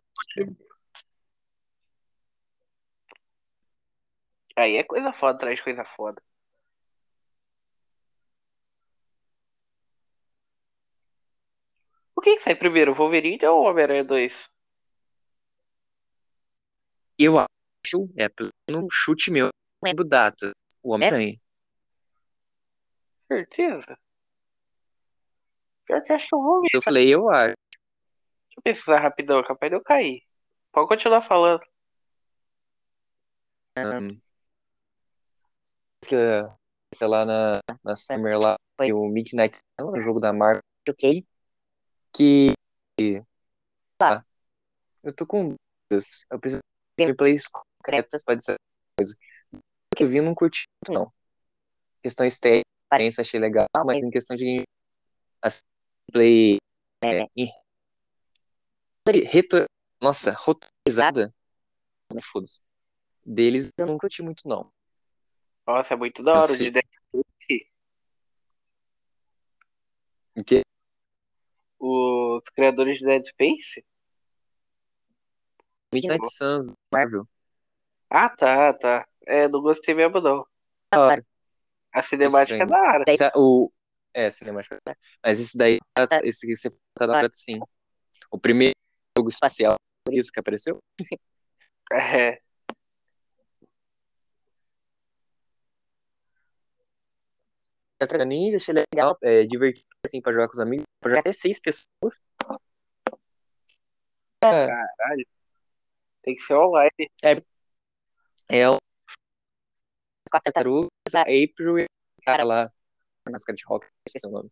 Aí 4.56 4.78
é 4.78 4.84
coisa 4.84 5.12
foda, 5.14 5.40
traz 5.40 5.60
coisa 5.60 5.84
foda. 5.84 6.22
O 12.16 12.22
que 12.22 12.36
que 12.36 12.44
sai 12.44 12.54
primeiro, 12.54 12.94
Wolverine 12.94 13.44
ou 13.48 13.64
Homem-Aranha 13.66 14.04
2? 14.04 14.48
Eu 17.18 17.40
acho, 17.40 18.08
é, 18.16 18.28
no 18.70 18.88
chute 18.92 19.32
meu, 19.32 19.46
não 19.46 19.90
lembro 19.90 20.08
data. 20.08 20.52
O 20.84 20.94
Homem-Aranha. 20.94 21.36
Certeza? 23.28 23.98
Pior 25.88 26.04
que 26.04 26.14
acho 26.14 26.28
que 26.28 26.36
eu 26.36 26.44
vou 26.44 26.62
ver. 26.62 26.68
Eu 26.76 26.82
falei, 26.84 27.12
eu 27.12 27.28
acho. 27.28 27.56
Eu 28.66 28.74
pesquisar 28.74 29.00
rapidão, 29.00 29.40
é 29.40 29.44
capaz 29.48 29.72
de 29.72 29.76
eu 29.78 29.82
cair. 29.84 30.22
Pode 30.72 30.88
continuar 30.88 31.22
falando. 31.24 31.62
Um, 33.78 34.22
sei- 36.04 37.08
lá, 37.08 37.26
na, 37.26 37.60
na 37.84 37.96
Summer 37.96 38.38
lá, 38.38 38.56
foi 38.78 38.94
o 38.94 39.08
Midnight 39.08 39.58
Suns, 39.80 39.94
o 39.96 40.02
jogo 40.02 40.20
da 40.20 40.34
Marvel, 40.34 40.62
ok? 40.90 41.26
Que. 42.14 42.54
Ah, 44.02 44.24
eu 45.04 45.14
tô 45.14 45.26
com 45.28 45.56
dúvidas. 45.90 46.26
Eu 46.32 46.40
preciso 46.40 46.62
de 46.98 47.06
gameplays 47.06 47.46
concretas 47.48 48.24
pra 48.24 48.36
dizer 48.36 48.58
coisa. 48.98 49.16
O 49.54 49.96
que 49.96 50.04
eu 50.04 50.08
vi, 50.08 50.18
eu 50.18 50.24
não 50.24 50.36
curti 50.36 50.64
muito, 50.88 50.98
não. 51.00 51.14
Questão 52.04 52.26
estética, 52.26 52.66
aparência, 52.88 53.22
achei 53.22 53.40
legal, 53.40 53.68
mas 53.86 54.04
em 54.04 54.10
questão 54.12 54.36
de 54.36 54.64
assim, 55.42 55.62
gameplay. 56.14 56.58
É, 57.04 57.28
em- 57.36 57.52
reto, 59.20 59.66
nossa, 60.02 60.32
roteirizada. 60.32 61.34
né, 62.14 62.22
Foda-se. 62.22 62.62
Deles 63.26 63.72
eu 63.78 63.86
não 63.86 63.98
curti 63.98 64.22
muito, 64.24 64.48
não. 64.48 64.72
Nossa, 65.68 65.94
é 65.94 65.98
muito 65.98 66.24
da 66.24 66.34
hora 66.34 66.52
o 66.52 66.56
Sim. 66.56 66.64
de 66.66 66.72
Dead 66.72 66.86
Space. 66.86 67.72
O 70.38 70.44
quê? 70.44 70.64
Os 71.80 72.44
criadores 72.56 73.00
de 73.00 73.06
Dead 73.06 73.26
Space? 73.28 73.86
Midnight 75.94 76.28
Suns, 76.32 76.74
Marvel. 76.92 77.28
Ah, 78.10 78.30
tá, 78.30 78.74
tá. 78.74 79.08
É, 79.28 79.48
não 79.48 79.62
gostei 79.62 79.94
mesmo 79.94 80.20
não. 80.22 80.46
Da 80.92 81.00
hora. 81.00 81.26
A 81.94 82.02
cinemática 82.04 82.64
é 82.64 82.66
da 82.66 82.78
hora. 82.80 83.06
Tá 83.18 83.32
o. 83.36 83.72
É, 84.14 84.32
cinemática. 84.32 84.80
Mas 85.24 85.40
esse 85.40 85.58
daí, 85.58 85.80
tá- 85.94 86.22
esse 86.24 86.48
que 86.48 86.56
você 86.56 86.70
tá 86.96 87.06
da 87.08 87.18
hora, 87.18 87.30
sim. 87.32 87.60
O 88.30 88.40
primeiro 88.40 88.76
jogo 89.22 89.30
espacial, 89.30 89.76
por 90.04 90.14
isso 90.14 90.32
que 90.32 90.40
apareceu. 90.40 90.80
É. 91.94 92.40
Tartaruga 98.00 98.26
Ninja, 98.26 98.56
achei 98.56 98.74
legal, 98.74 99.18
é 99.22 99.46
divertido, 99.46 99.86
assim, 100.06 100.22
pra 100.22 100.32
jogar 100.32 100.48
com 100.48 100.54
os 100.54 100.60
amigos. 100.62 100.86
Pra 101.02 101.10
jogar 101.10 101.20
até 101.20 101.34
seis 101.34 101.60
pessoas. 101.60 102.24
É, 104.42 104.68
Caralho. 104.68 105.28
Tem 106.24 106.34
que 106.34 106.42
ser 106.42 106.54
online. 106.54 107.12
é 108.50 108.70
o. 108.70 108.78
As 110.26 110.32
quatro 110.32 110.46
tartarugas, 110.46 111.16
a 111.16 111.22
April 111.24 111.80
e 111.80 111.84
o 111.84 112.24
cara 112.24 112.46
lá, 112.46 112.72
máscara 113.30 113.56
de 113.56 113.66
rock, 113.66 113.86
esqueci 114.08 114.28
o 114.28 114.32
nome. 114.32 114.50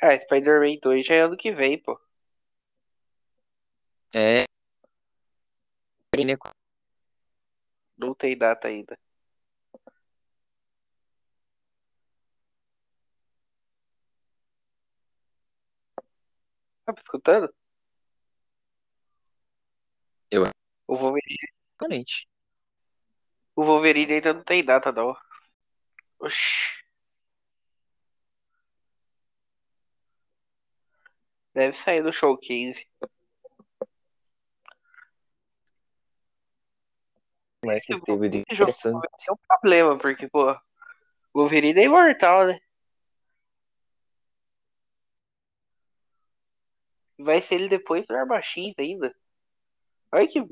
Ah, 0.00 0.16
Spider-Man 0.16 0.78
2 0.80 1.04
já 1.04 1.16
é 1.16 1.20
ano 1.22 1.36
que 1.36 1.50
vem, 1.52 1.82
pô. 1.82 1.98
É. 4.14 4.44
Não 7.98 8.14
tem 8.14 8.36
data 8.38 8.68
ainda. 8.68 8.96
Tá 16.84 16.92
me 16.92 16.98
escutando? 16.98 17.52
Eu. 20.30 20.44
O 20.86 20.96
Wolverine. 20.96 21.48
O 23.56 23.64
Wolverine 23.64 24.12
ainda 24.14 24.32
não 24.32 24.44
tem 24.44 24.64
data, 24.64 24.92
não. 24.92 25.16
Oxi. 26.18 26.84
Deve 31.52 31.76
sair 31.76 32.02
do 32.02 32.12
show 32.12 32.36
15. 32.38 32.86
Mas 37.64 37.84
que 37.84 37.94
Esse 37.94 38.02
teve 38.02 38.28
de 38.28 38.38
Esse 38.38 38.52
interessante. 38.52 39.06
é 39.28 39.32
um 39.32 39.36
problema, 39.48 39.98
porque, 39.98 40.28
pô, 40.28 40.52
o 40.52 40.58
Wolverine 41.34 41.80
é 41.80 41.84
imortal, 41.84 42.46
né? 42.46 42.60
Vai 47.18 47.40
ser 47.40 47.56
ele 47.56 47.68
depois 47.68 48.06
do 48.06 48.14
Arma 48.14 48.40
X 48.42 48.74
ainda. 48.78 49.14
Olha 50.12 50.26
que 50.26 50.44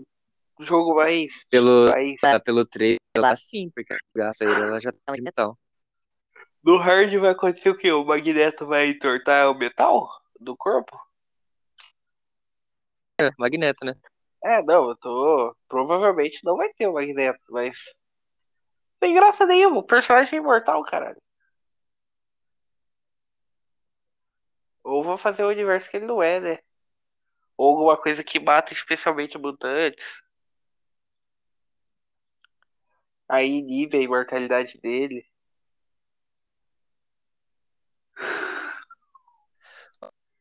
jogo 0.61 0.95
mais. 0.95 1.45
Pelo, 1.50 1.90
mais... 1.90 2.16
ah, 2.25 2.40
pelo 2.40 2.64
trailer 2.64 2.99
lá 3.16 3.37
sim, 3.37 3.71
porque 3.71 3.92
a 3.92 3.99
graça 4.14 4.45
aí 4.45 4.52
ela 4.52 4.81
já 4.81 4.92
tá 4.92 5.14
de 5.14 5.23
metal. 5.23 5.59
No 6.62 6.78
hard 6.78 7.12
vai 7.16 7.31
acontecer 7.31 7.71
o 7.71 7.76
quê? 7.76 7.90
O 7.92 8.04
Magneto 8.04 8.66
vai 8.66 8.88
entortar 8.88 9.50
o 9.50 9.54
metal 9.54 10.09
do 10.38 10.57
corpo? 10.57 10.97
É, 13.21 13.31
Magneto, 13.38 13.85
né? 13.85 13.95
É, 14.45 14.63
não, 14.63 14.89
eu 14.91 14.97
tô. 14.97 15.57
Provavelmente 15.69 16.41
não 16.45 16.57
vai 16.57 16.69
ter 16.75 16.87
o 16.89 16.95
Magneto, 16.95 17.41
mas. 17.51 17.77
Sem 19.05 19.13
graça 19.15 19.45
nenhuma, 19.45 19.81
o 19.81 19.87
personagem 19.87 20.39
é 20.39 20.41
imortal, 20.41 20.83
caralho. 20.85 21.21
Ou 24.85 25.03
vou 25.03 25.19
fazer 25.19 25.43
o 25.45 25.49
universo 25.49 25.91
que 25.91 25.97
ele 25.97 26.07
não 26.07 26.23
é, 26.23 26.39
né? 26.41 26.59
Ou 27.57 27.71
alguma 27.71 27.97
coisa 27.97 28.25
que 28.25 28.41
mata 28.41 28.73
especialmente 28.75 29.39
mutantes. 29.39 30.05
Aí 33.29 33.57
inibe 33.59 33.97
a 33.99 34.01
imortalidade 34.03 34.79
dele. 34.81 35.25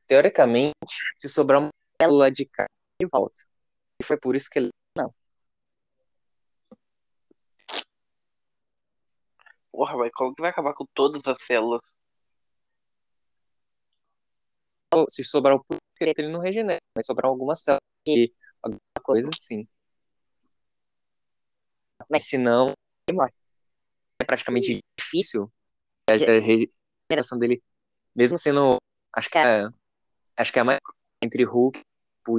Teoricamente, 0.07 0.73
se 1.17 1.29
sobrar 1.29 1.59
uma 1.61 1.69
célula 2.01 2.29
de 2.31 2.45
carne, 2.45 2.69
ele 2.99 3.09
volta. 3.11 3.50
E 4.01 4.03
foi 4.03 4.17
por 4.17 4.35
isso 4.35 4.49
que 4.51 4.57
ele. 4.57 4.69
Porra, 9.71 9.95
mas 9.97 10.11
como 10.13 10.33
que 10.33 10.41
vai 10.41 10.49
acabar 10.51 10.73
com 10.73 10.85
todas 10.93 11.21
as 11.25 11.43
células? 11.45 11.81
Se 15.09 15.23
sobrar 15.23 15.55
o 15.55 15.65
esqueleto, 15.93 16.21
ele 16.21 16.31
não 16.31 16.39
regenera. 16.39 16.79
Vai 16.95 17.03
sobrar 17.03 17.29
alguma 17.29 17.55
célula 17.55 17.79
de 18.07 18.33
alguma 18.63 18.79
coisa 19.03 19.29
assim. 19.31 19.67
Mas 22.09 22.23
se 22.23 22.37
não, 22.39 22.73
ele 23.07 23.17
morre. 23.17 23.31
É 24.19 24.25
praticamente 24.25 24.79
difícil 24.99 25.51
a 26.09 26.13
regeneração 26.13 27.37
dele, 27.37 27.61
mesmo 28.15 28.37
sendo. 28.37 28.77
Acho 29.15 29.29
que 29.29 29.37
é. 29.37 29.69
Acho 30.37 30.51
que 30.51 30.59
é 30.59 30.61
a 30.63 30.65
mais. 30.65 30.79
Entre 31.23 31.43
Hulk 31.43 31.79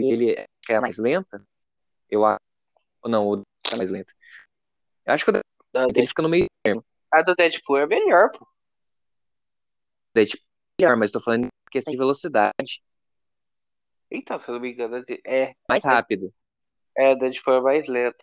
e 0.00 0.12
ele 0.12 0.46
que 0.60 0.72
é 0.72 0.76
a 0.76 0.80
mais 0.80 0.98
lenta. 0.98 1.46
Eu 2.12 2.26
acho. 2.26 2.38
Ou 3.02 3.10
não, 3.10 3.26
o 3.26 3.42
é 3.72 3.76
mais 3.76 3.90
lenta. 3.90 4.12
Eu 5.06 5.14
acho 5.14 5.24
que 5.24 5.30
o 5.30 5.34
A 5.34 5.86
ele 5.96 6.06
fica 6.06 6.20
no 6.20 6.28
meio 6.28 6.44
termo. 6.62 6.84
do 7.24 7.34
Deadpool 7.34 7.78
é 7.78 7.86
melhor, 7.86 8.30
pô. 8.30 8.46
Daí, 10.14 10.26
tipo, 10.26 10.44
melhor, 10.78 10.96
mas 10.98 11.10
tô 11.10 11.20
falando 11.20 11.46
em 11.46 11.48
questão 11.70 11.90
de 11.90 11.96
velocidade. 11.96 12.82
Então, 14.10 14.38
se 14.38 14.46
eu 14.46 14.54
não 14.54 14.60
me 14.60 14.72
engano, 14.72 15.02
é. 15.26 15.54
Mais 15.66 15.82
rápido. 15.84 16.32
É, 16.94 17.12
o 17.12 17.16
Deadpool 17.16 17.54
é 17.54 17.60
mais 17.62 17.88
lento. 17.88 18.22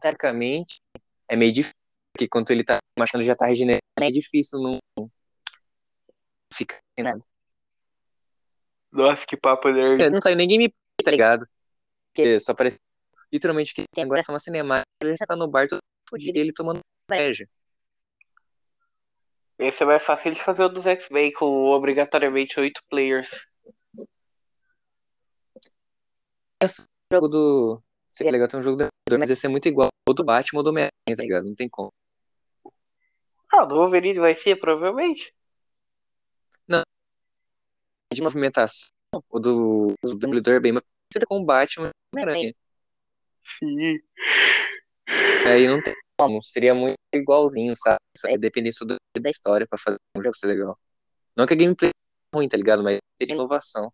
Teoricamente, 0.00 0.80
é 1.28 1.36
meio 1.36 1.52
difícil. 1.52 1.76
Porque 2.14 2.28
quando 2.28 2.50
ele 2.50 2.64
tá 2.64 2.78
machucando, 2.98 3.24
já 3.24 3.36
tá 3.36 3.44
regenerando. 3.44 3.82
É 4.00 4.10
difícil 4.10 4.58
não 4.58 4.80
ficar 6.54 6.78
sem 6.98 7.04
nada. 7.04 7.20
Nossa, 8.90 9.26
que 9.26 9.36
papo 9.36 9.68
nerd. 9.68 10.08
Não 10.10 10.20
saiu 10.22 10.36
nem 10.36 10.48
gameplay, 10.48 10.85
tá 11.02 11.10
ligado? 11.10 11.46
Porque 12.12 12.40
só 12.40 12.54
parece. 12.54 12.78
Literalmente, 13.32 13.74
que 13.74 13.84
tem 13.92 14.04
agora 14.04 14.20
é 14.20 14.32
uma 14.32 14.38
cinemática. 14.38 14.86
Ele 15.02 15.16
tá 15.16 15.36
no 15.36 15.48
bar 15.48 15.68
todo 15.68 15.80
fodido 16.08 16.38
e 16.38 16.40
ele 16.40 16.52
tomando 16.52 16.80
inveja. 17.10 17.46
Esse 19.58 19.82
é 19.82 19.86
mais 19.86 20.02
fácil 20.02 20.32
de 20.32 20.42
fazer 20.42 20.64
o 20.64 20.68
dos 20.68 20.86
X-Men 20.86 21.32
com 21.32 21.46
obrigatoriamente 21.66 22.58
oito 22.60 22.80
players. 22.88 23.46
Esse 26.62 26.84
jogo 27.12 27.28
do. 27.28 27.82
Seria 28.08 28.32
legal 28.32 28.48
ter 28.48 28.56
um 28.56 28.62
jogo 28.62 28.76
do 28.76 29.18
mas 29.18 29.30
ia 29.30 29.36
ser 29.36 29.48
muito 29.48 29.68
igual 29.68 29.88
ao 30.08 30.14
do 30.14 30.24
Batman 30.24 30.60
ou 30.60 30.64
do 30.64 30.70
Homem-Aranha, 30.70 31.16
tá 31.16 31.22
ligado? 31.22 31.44
Não 31.44 31.54
tem 31.54 31.68
como. 31.68 31.92
Ah, 33.52 33.64
o 33.64 33.66
do 33.66 33.76
Wolverine 33.76 34.18
vai 34.18 34.34
ser, 34.34 34.56
provavelmente. 34.56 35.34
De 38.12 38.22
movimentação, 38.22 38.95
o 39.28 39.38
do, 39.38 39.94
do 40.02 40.14
Demolidor 40.14 40.54
é 40.54 40.60
bem 40.60 40.72
mais 40.72 40.84
parecido 41.08 41.26
com 41.28 41.38
o 41.38 41.44
Batman 41.44 41.86
e 41.86 41.88
o 41.88 41.92
Homem-Aranha. 42.12 42.54
Sim. 43.58 43.98
Aí 45.46 45.68
não 45.68 45.80
tem 45.80 45.94
como. 46.18 46.42
Seria 46.42 46.74
muito 46.74 46.96
igualzinho, 47.12 47.74
sabe? 47.76 48.00
Só 48.16 48.28
que 48.28 48.38
dependência 48.38 48.86
do, 48.86 48.96
da 49.20 49.30
história 49.30 49.66
pra 49.66 49.78
fazer 49.78 49.98
um 50.16 50.22
jogo 50.22 50.36
ser 50.36 50.46
legal. 50.46 50.78
Não 51.36 51.46
que 51.46 51.54
a 51.54 51.56
gameplay 51.56 51.90
é 51.90 52.36
ruim, 52.36 52.48
tá 52.48 52.56
ligado? 52.56 52.82
Mas 52.82 52.98
teria 53.16 53.34
inovação. 53.34 53.92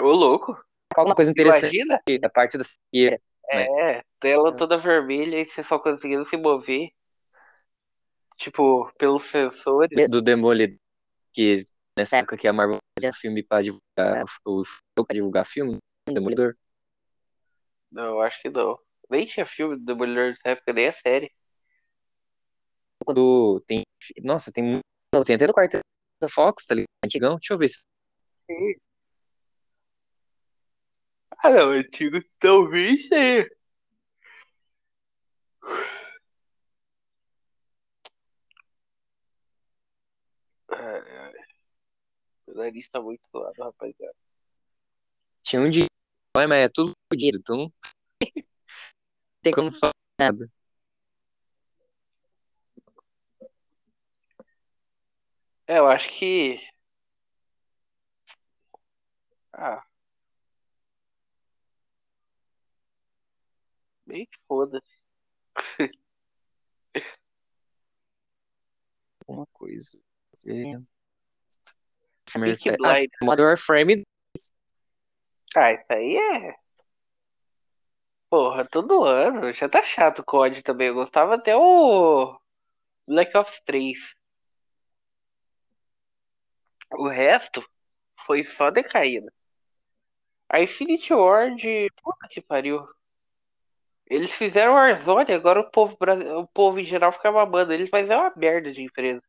Ô, 0.00 0.10
louco. 0.12 0.58
Alguma 0.94 1.14
coisa 1.14 1.30
interessante 1.30 1.76
Imagina? 1.76 2.20
da 2.20 2.28
parte 2.28 2.58
da 2.58 2.64
seguir. 2.64 3.20
É, 3.52 4.02
tela 4.20 4.56
toda 4.56 4.78
vermelha 4.78 5.40
e 5.40 5.46
você 5.46 5.62
só 5.62 5.78
conseguindo 5.78 6.28
se 6.28 6.36
mover. 6.36 6.90
Tipo, 8.36 8.90
pelos 8.98 9.24
sensores. 9.24 10.10
do 10.10 10.22
Demolidor, 10.22 10.78
que 11.32 11.58
nessa 12.00 12.16
época 12.16 12.36
que 12.36 12.48
a 12.48 12.52
Marvel 12.52 12.78
fazia 12.98 13.12
filme 13.12 13.42
pra 13.42 13.62
divulgar 13.62 14.24
o, 14.46 14.62
o 14.98 15.04
pra 15.04 15.14
divulgar 15.14 15.46
filme, 15.46 15.78
do 16.08 16.14
Demolidor. 16.14 16.56
Não, 17.90 18.04
eu 18.04 18.20
acho 18.22 18.40
que 18.40 18.48
não. 18.48 18.78
Nem 19.10 19.26
tinha 19.26 19.44
filme 19.44 19.76
do 19.76 19.84
Demolidor 19.84 20.30
nessa 20.30 20.48
época, 20.48 20.72
nem 20.72 20.88
a 20.88 20.92
série. 20.92 21.30
Quando 23.04 23.60
tem. 23.66 23.82
Nossa, 24.22 24.52
tem 24.52 24.64
muito. 24.64 24.80
Tem 25.24 25.34
até 25.34 25.46
do 25.46 25.52
quarto 25.52 25.78
da 26.20 26.28
Fox, 26.28 26.66
tá 26.66 26.74
ligado? 26.74 26.88
Antigão. 27.04 27.36
Deixa 27.36 27.54
eu 27.54 27.58
ver 27.58 27.68
se. 27.68 27.84
Ah, 31.42 31.50
não, 31.50 31.70
antigo 31.70 32.20
talvez 32.38 33.08
tenha. 33.08 33.48
Tá 42.92 43.00
muito 43.00 43.22
do 43.32 43.38
lado, 43.40 43.54
rapaziada. 43.58 44.16
Tinha 45.42 45.62
um 45.62 45.70
de. 45.70 45.86
Mas 46.36 46.50
é 46.52 46.68
tudo 46.68 46.92
fodido, 47.12 47.38
então. 47.38 47.72
tem 49.42 49.52
como 49.52 49.72
falar 49.72 49.92
nada. 50.18 50.46
É, 55.66 55.78
eu 55.78 55.86
acho 55.86 56.08
que. 56.10 56.58
Ah. 59.52 59.82
Bem 64.06 64.26
que 64.26 64.38
foda-se. 64.46 65.00
Alguma 69.26 69.46
coisa. 69.52 70.02
É. 70.46 70.99
Peaky 72.38 72.70
Ah, 72.70 72.76
Blinders. 72.76 73.18
Modern 73.22 73.48
Warframe. 73.48 74.02
Ah, 75.56 75.72
isso 75.72 75.84
aí 75.90 76.16
é. 76.16 76.54
Porra, 78.28 78.64
todo 78.64 79.04
ano. 79.04 79.52
Já 79.52 79.68
tá 79.68 79.82
chato 79.82 80.20
o 80.20 80.24
COD 80.24 80.62
também. 80.62 80.88
Eu 80.88 80.94
gostava 80.94 81.34
até 81.34 81.56
o 81.56 82.38
Black 83.08 83.36
Ops 83.36 83.60
3. 83.66 83.98
O 86.92 87.08
resto 87.08 87.64
foi 88.26 88.44
só 88.44 88.70
decaída. 88.70 89.32
A 90.48 90.60
Infinity 90.60 91.12
Ward, 91.14 91.88
puta 92.02 92.28
que 92.28 92.40
pariu. 92.40 92.86
Eles 94.06 94.32
fizeram 94.32 94.74
Warzone, 94.74 95.32
agora 95.32 95.60
o 95.60 95.70
povo, 95.70 95.96
o 96.36 96.46
povo 96.48 96.78
em 96.80 96.84
geral 96.84 97.12
fica 97.12 97.30
babando 97.32 97.72
eles, 97.72 97.88
mas 97.92 98.10
é 98.10 98.16
uma 98.16 98.32
merda 98.36 98.72
de 98.72 98.82
empresa. 98.82 99.22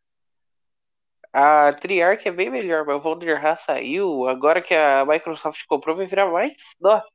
A 1.34 1.72
Treyarch 1.74 2.28
é 2.28 2.32
bem 2.32 2.50
melhor, 2.50 2.86
mas 2.86 2.96
o 2.98 3.02
Valdirra 3.02 3.56
saiu. 3.58 4.28
Agora 4.28 4.62
que 4.62 4.74
a 4.74 5.06
Microsoft 5.06 5.62
comprou, 5.68 5.96
vai 5.96 6.06
virar 6.08 6.30
mais. 6.32 6.54
Nossa, 6.80 7.08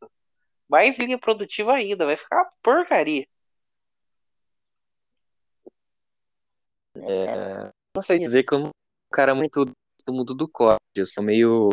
mais 0.68 0.98
linha 0.98 1.18
produtiva 1.18 1.74
ainda. 1.74 2.07
Vai 2.07 2.16
ficar 2.16 2.38
uma 2.42 2.52
porcaria. 2.62 3.26
É, 6.96 7.70
não 7.94 8.02
sei 8.02 8.18
dizer 8.18 8.42
que 8.44 8.55
eu 8.55 8.59
não 8.61 8.70
cara 9.12 9.35
muito 9.35 9.64
do 9.64 10.12
mundo 10.12 10.35
do 10.35 10.48
COD. 10.48 10.79
Eu 10.96 11.07
sou 11.07 11.22
meio. 11.22 11.70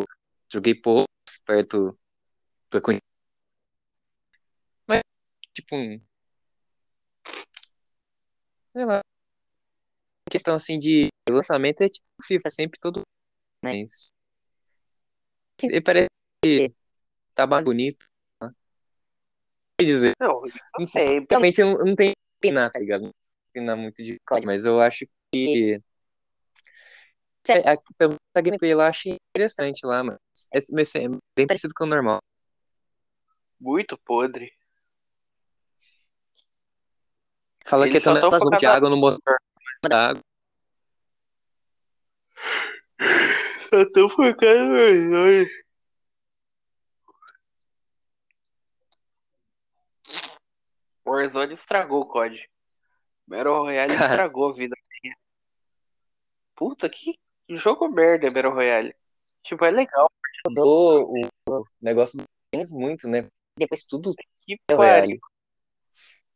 Joguei 0.52 0.74
pouco 0.74 1.08
perto 1.46 1.98
da 2.70 2.80
conhe- 2.80 3.00
Mas, 4.86 5.02
tipo, 5.52 5.76
um. 5.76 6.00
Sei 8.72 8.84
lá. 8.84 9.02
Questão 10.34 10.56
assim 10.56 10.80
de 10.80 11.10
lançamento 11.30 11.80
é 11.82 11.88
tipo 11.88 12.04
FIFA, 12.24 12.50
sempre 12.50 12.80
todo. 12.80 13.02
Mas. 13.62 14.12
E 15.62 15.80
parece 15.80 16.08
que 16.42 16.74
tá 17.36 17.46
mais 17.46 17.64
bonito. 17.64 18.04
né? 18.42 18.50
Quer 19.78 19.84
dizer, 19.84 20.12
Não, 20.20 20.42
não 20.76 20.84
sei. 20.84 21.24
Realmente 21.30 21.60
eu 21.60 21.66
não, 21.68 21.84
não 21.84 21.94
tenho 21.94 22.10
que 22.10 22.36
opinar, 22.38 22.68
tá 22.68 22.80
ligado? 22.80 23.02
Não 23.02 23.10
que 23.10 23.60
opinar 23.60 23.76
muito 23.76 24.02
de 24.02 24.18
COD, 24.28 24.44
mas 24.44 24.64
eu 24.64 24.80
acho 24.80 25.06
que. 25.32 25.80
É, 27.48 27.70
a, 27.70 27.76
pelo 27.96 28.10
menos 28.10 28.18
a 28.36 28.40
gameplay 28.40 28.74
lá 28.74 28.86
eu 28.86 28.88
achei 28.88 29.16
interessante 29.30 29.86
lá, 29.86 30.02
mas 30.02 30.18
é, 30.52 30.58
é 30.58 31.08
bem 31.36 31.46
parecido 31.46 31.72
com 31.76 31.84
o 31.84 31.86
normal. 31.86 32.18
Muito 33.60 33.96
podre. 33.98 34.50
Fala 37.64 37.88
que 37.88 37.98
Eles 37.98 38.06
é 38.08 38.10
um 38.10 38.14
tão 38.14 38.30
negócio 38.30 38.58
de 38.58 38.66
água 38.66 38.90
no 38.90 38.96
motor 38.96 39.36
da 39.88 40.08
água. 40.08 40.23
Só 43.68 43.84
tô 43.92 44.08
focando 44.08 44.74
Warzone. 44.74 45.64
Warzone 51.06 51.54
estragou 51.54 52.02
o 52.02 52.06
COD. 52.06 52.48
Battle 53.26 53.58
Royale 53.58 53.94
Cara. 53.94 54.06
estragou 54.06 54.50
a 54.50 54.54
vida. 54.54 54.76
minha. 55.02 55.16
Puta 56.54 56.88
que 56.88 57.18
jogo 57.48 57.88
merda, 57.88 58.30
Battle 58.30 58.52
Royale. 58.52 58.94
Tipo, 59.42 59.64
é 59.64 59.70
legal. 59.70 60.10
Mudou 60.46 61.10
o, 61.10 61.26
o 61.50 61.64
negócio 61.80 62.18
dos 62.18 62.26
games 62.52 62.70
muito, 62.70 63.08
né? 63.08 63.26
Depois 63.58 63.84
tudo 63.84 64.14
Que 64.40 64.54
é 64.68 64.76
pariu. 64.76 64.76
Royale, 64.76 65.20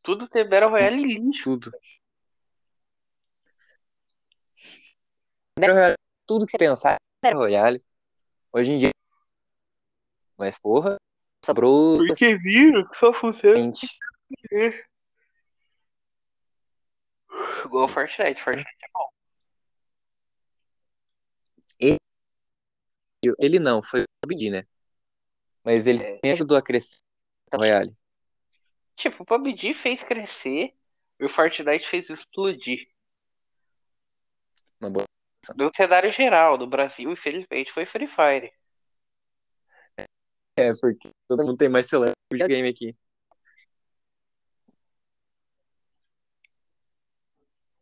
Tudo 0.03 0.29
tem 0.29 0.49
Battle 0.49 0.71
Royale 0.71 1.03
lixo. 1.03 1.43
tudo. 1.45 1.71
Battle 5.59 5.75
Royale, 5.75 5.97
tudo 6.29 6.45
que 6.45 6.53
você 6.53 6.59
pensar 6.59 6.93
é 6.93 6.97
Battle 7.23 7.41
Royale. 7.41 7.83
Hoje 8.53 8.73
em 8.73 8.79
dia. 8.79 8.91
Mas 10.37 10.59
porra, 10.59 10.97
sobrou 11.45 11.97
Porque 12.07 12.37
viram 12.39 12.87
que 12.87 12.99
só 12.99 13.13
funciona 13.13 13.57
gente. 13.59 13.89
igual 17.65 17.89
Fortnite. 17.89 18.41
Fortnite 18.43 18.69
é 18.69 18.89
bom. 18.93 19.09
Ele 23.41 23.59
não, 23.59 23.83
foi 23.83 24.03
o 24.03 24.05
PUBG, 24.23 24.51
né? 24.51 24.67
Mas 25.65 25.87
ele 25.87 26.03
É. 26.03 26.15
também 26.17 26.33
ajudou 26.33 26.57
a 26.57 26.63
crescer 26.63 27.01
Battle 27.51 27.67
Royale. 27.67 27.97
Tipo, 28.95 29.23
o 29.23 29.27
PUBG 29.27 29.75
fez 29.75 30.03
crescer 30.03 30.75
e 31.19 31.25
o 31.25 31.29
Fortnite 31.29 31.89
fez 31.89 32.09
explodir. 32.11 32.89
Uma 34.81 34.91
boa. 34.91 35.18
No 35.57 35.71
cenário 35.75 36.13
geral, 36.13 36.59
no 36.59 36.67
Brasil, 36.67 37.11
infelizmente, 37.11 37.73
foi 37.73 37.87
Free 37.87 38.07
Fire. 38.07 38.53
É, 40.59 40.73
porque 40.81 41.09
todo 41.29 41.45
mundo 41.45 41.57
tem 41.57 41.69
mais 41.69 41.89
celular 41.89 42.13
de 42.33 42.47
game 42.47 42.69
aqui. 42.69 42.97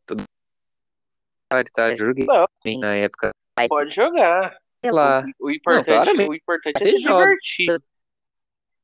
Todo 0.05 0.25
Ah, 1.51 1.63
tá, 1.73 1.89
Não, 2.27 2.47
bem 2.63 2.79
na 2.81 2.95
época. 2.97 3.31
pode 3.69 3.95
jogar. 3.95 4.59
Sei 4.83 4.93
lá. 4.93 5.25
O 5.41 5.51
importante, 5.51 5.87
claramente. 5.87 6.29
o 6.29 6.35
importante 6.35 6.77
é 6.77 6.81
se 6.81 6.95
divertir. 6.95 7.67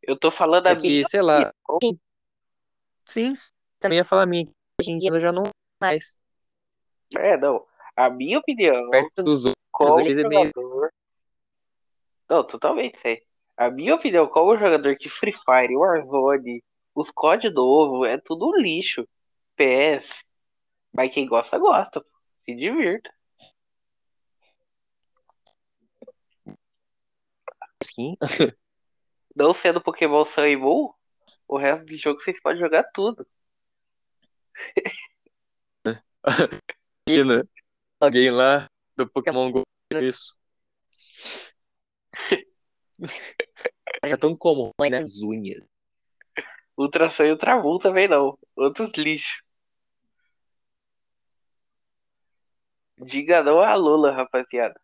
Eu 0.03 0.19
tô 0.19 0.31
falando 0.31 0.67
a 0.69 0.71
É 0.71 0.75
minha. 0.75 1.05
sei 1.07 1.21
lá. 1.21 1.53
Sim, 3.05 3.35
também 3.79 3.99
ia 3.99 4.05
falar 4.05 4.23
a 4.23 4.27
minha. 4.27 4.49
Hoje 4.81 4.91
em 4.91 4.99
dia 4.99 5.11
eu 5.11 5.21
já 5.21 5.33
não 5.33 5.43
mais. 5.81 6.19
É, 7.17 7.37
não. 7.37 7.67
A 7.97 8.11
minha 8.11 8.39
opinião, 8.39 8.91
Perto 8.91 9.23
dos 9.23 9.45
outros, 9.45 9.65
como 9.71 10.01
é 10.01 10.09
jogador. 10.09 10.93
Não, 12.29 12.45
totalmente 12.45 12.99
sei. 12.99 13.23
A 13.57 13.71
minha 13.71 13.95
opinião, 13.95 14.27
como 14.27 14.57
jogador 14.57 14.97
que 14.97 15.09
Free 15.09 15.33
Fire, 15.33 15.77
Warzone, 15.77 16.65
os 16.95 17.11
COD 17.11 17.51
novo, 17.51 18.05
é 18.05 18.19
tudo 18.19 18.49
um 18.49 18.57
lixo. 18.57 19.07
PS. 19.57 20.25
Mas 20.93 21.13
quem 21.13 21.27
gosta, 21.27 21.59
gosta. 21.59 22.05
Se 22.45 22.55
divirta. 22.55 23.11
Sim. 27.83 28.17
Não 29.35 29.55
sendo 29.55 29.81
Pokémon 29.81 30.25
Sun 30.25 30.47
e 30.47 30.57
Moon, 30.57 30.93
o 31.49 31.57
resto 31.57 31.85
do 31.87 31.97
jogo 31.97 32.21
vocês 32.21 32.41
podem 32.41 32.61
jogar 32.61 32.85
tudo. 32.93 33.27
Imagina. 37.09 37.49
Alguém 38.03 38.33
lá 38.33 38.69
do 38.97 39.09
Pokémon 39.09 39.53
Go. 39.53 39.63
Isso. 39.93 40.37
É 44.05 44.17
tão 44.17 44.37
comum 44.37 44.73
nas 44.91 45.23
unhas. 45.23 45.65
Ultra 46.77 47.09
Sun 47.09 47.23
e 47.27 47.31
Ultra 47.31 47.63
Moon 47.63 47.79
também 47.79 48.09
não. 48.09 48.37
Outros 48.57 48.91
lixos. 48.97 49.41
Diga 52.99 53.41
não 53.41 53.61
a 53.61 53.77
Lula, 53.77 54.11
rapaziada. 54.11 54.81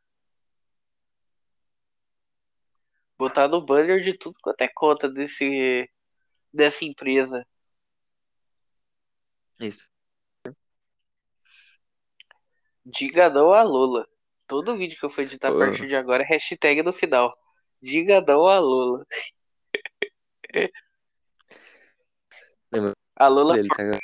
Botar 3.19 3.49
no 3.49 3.61
banner 3.61 4.01
de 4.01 4.17
tudo 4.17 4.39
quanto 4.41 4.61
é 4.61 4.69
conta 4.69 5.09
desse, 5.09 5.91
dessa 6.53 6.85
empresa. 6.85 7.45
Isso. 9.59 9.89
Diga 12.91 13.29
não 13.29 13.53
a 13.53 13.63
Lula. 13.63 14.07
Todo 14.47 14.77
vídeo 14.77 14.99
que 14.99 15.05
eu 15.05 15.11
for 15.11 15.21
editar 15.23 15.49
a 15.49 15.53
partir 15.59 15.87
de 15.87 15.95
agora 15.95 16.23
é 16.23 16.27
hashtag 16.27 16.83
no 16.83 16.93
final. 16.93 17.37
Diga 17.83 18.21
não 18.21 18.47
a 18.47 18.59
Lula. 18.59 19.07
A 23.17 23.27
Lula 23.29 23.55
dele, 23.55 23.69
tá, 23.69 23.83
galera? 23.83 24.01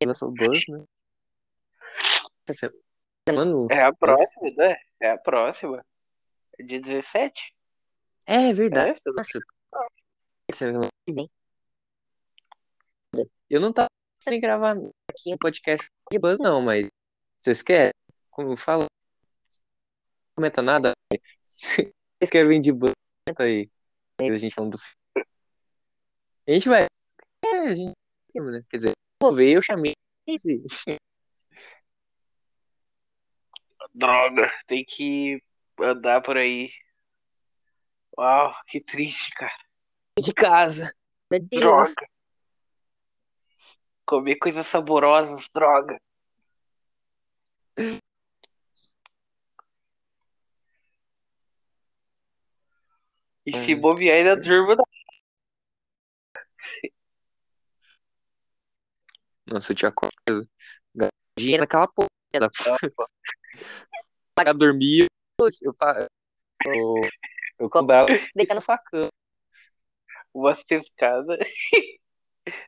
Ele 0.00 0.08
lançou 0.08 0.28
o 0.30 0.32
Buzz, 0.34 0.66
né? 0.68 0.84
É 3.70 3.82
a 3.82 3.92
próxima, 3.92 4.50
né? 4.56 4.76
É 5.00 5.10
a 5.10 5.18
próxima. 5.18 5.84
É 6.58 6.62
dia 6.62 6.80
17. 6.80 7.54
É 8.26 8.52
verdade. 8.52 8.90
É, 8.90 8.94
tudo- 9.04 9.16
Nossa. 9.16 9.38
Eu 13.48 13.60
não 13.60 13.72
tava 13.72 13.88
pensando 14.18 14.34
em 14.34 14.40
gravar 14.40 14.76
aqui 15.08 15.32
um 15.32 15.38
podcast 15.38 15.88
de 16.10 16.18
Buzz, 16.18 16.38
não, 16.40 16.60
mas 16.60 16.88
vocês 17.38 17.62
querem? 17.62 17.92
Como 18.30 18.52
eu 18.52 18.56
falo? 18.56 18.82
Não 18.82 18.88
comenta 20.36 20.62
nada. 20.62 20.92
Vocês 21.42 22.30
querem 22.30 22.48
vir 22.48 22.60
de 22.60 22.72
Buzz? 22.72 22.92
Comenta 23.26 23.44
aí. 23.44 23.70
A 24.20 24.38
gente 24.38 24.54
falando 24.54 24.72
do 24.72 24.78
filme. 24.78 25.26
A 26.46 26.52
gente 26.52 26.68
vai. 26.68 26.86
É, 27.44 27.58
a 27.68 27.74
gente. 27.74 27.94
né? 28.34 28.62
Quer 28.68 28.76
dizer, 28.76 28.92
vou 29.22 29.34
ver, 29.34 29.56
eu 29.56 29.62
chamei. 29.62 29.94
Esse. 30.26 30.62
Droga, 33.94 34.50
tem 34.66 34.84
que 34.84 35.42
andar 35.80 36.20
por 36.22 36.36
aí. 36.36 36.70
Uau, 38.16 38.54
que 38.66 38.80
triste, 38.80 39.30
cara. 39.34 39.69
De 40.22 40.32
casa. 40.34 40.92
Meu 41.30 41.40
Deus. 41.40 41.62
Droga. 41.62 41.94
Comer 44.04 44.36
coisas 44.36 44.66
saborosas, 44.66 45.46
droga. 45.54 46.00
E 53.46 53.56
se 53.56 53.74
bobear 53.74 54.18
ainda 54.18 54.36
durmo 54.36 54.74
na 54.74 54.84
Nossa, 59.46 59.72
eu 59.72 59.76
tinha 59.76 59.88
acordado. 59.88 60.48
Dinheiro 61.36 61.62
naquela 61.62 61.88
porra. 61.88 62.08
Da... 62.32 62.48
Pagar 64.34 64.52
dormir. 64.54 65.06
Eu, 65.62 65.74
pa- 65.74 66.06
eu, 66.66 66.94
eu 67.58 67.70
cobrava 67.70 68.08
deitar 68.34 68.54
na 68.54 68.60
sua 68.60 68.78
cama. 68.78 69.08
Umas 70.32 70.62
pescadas. 70.62 71.38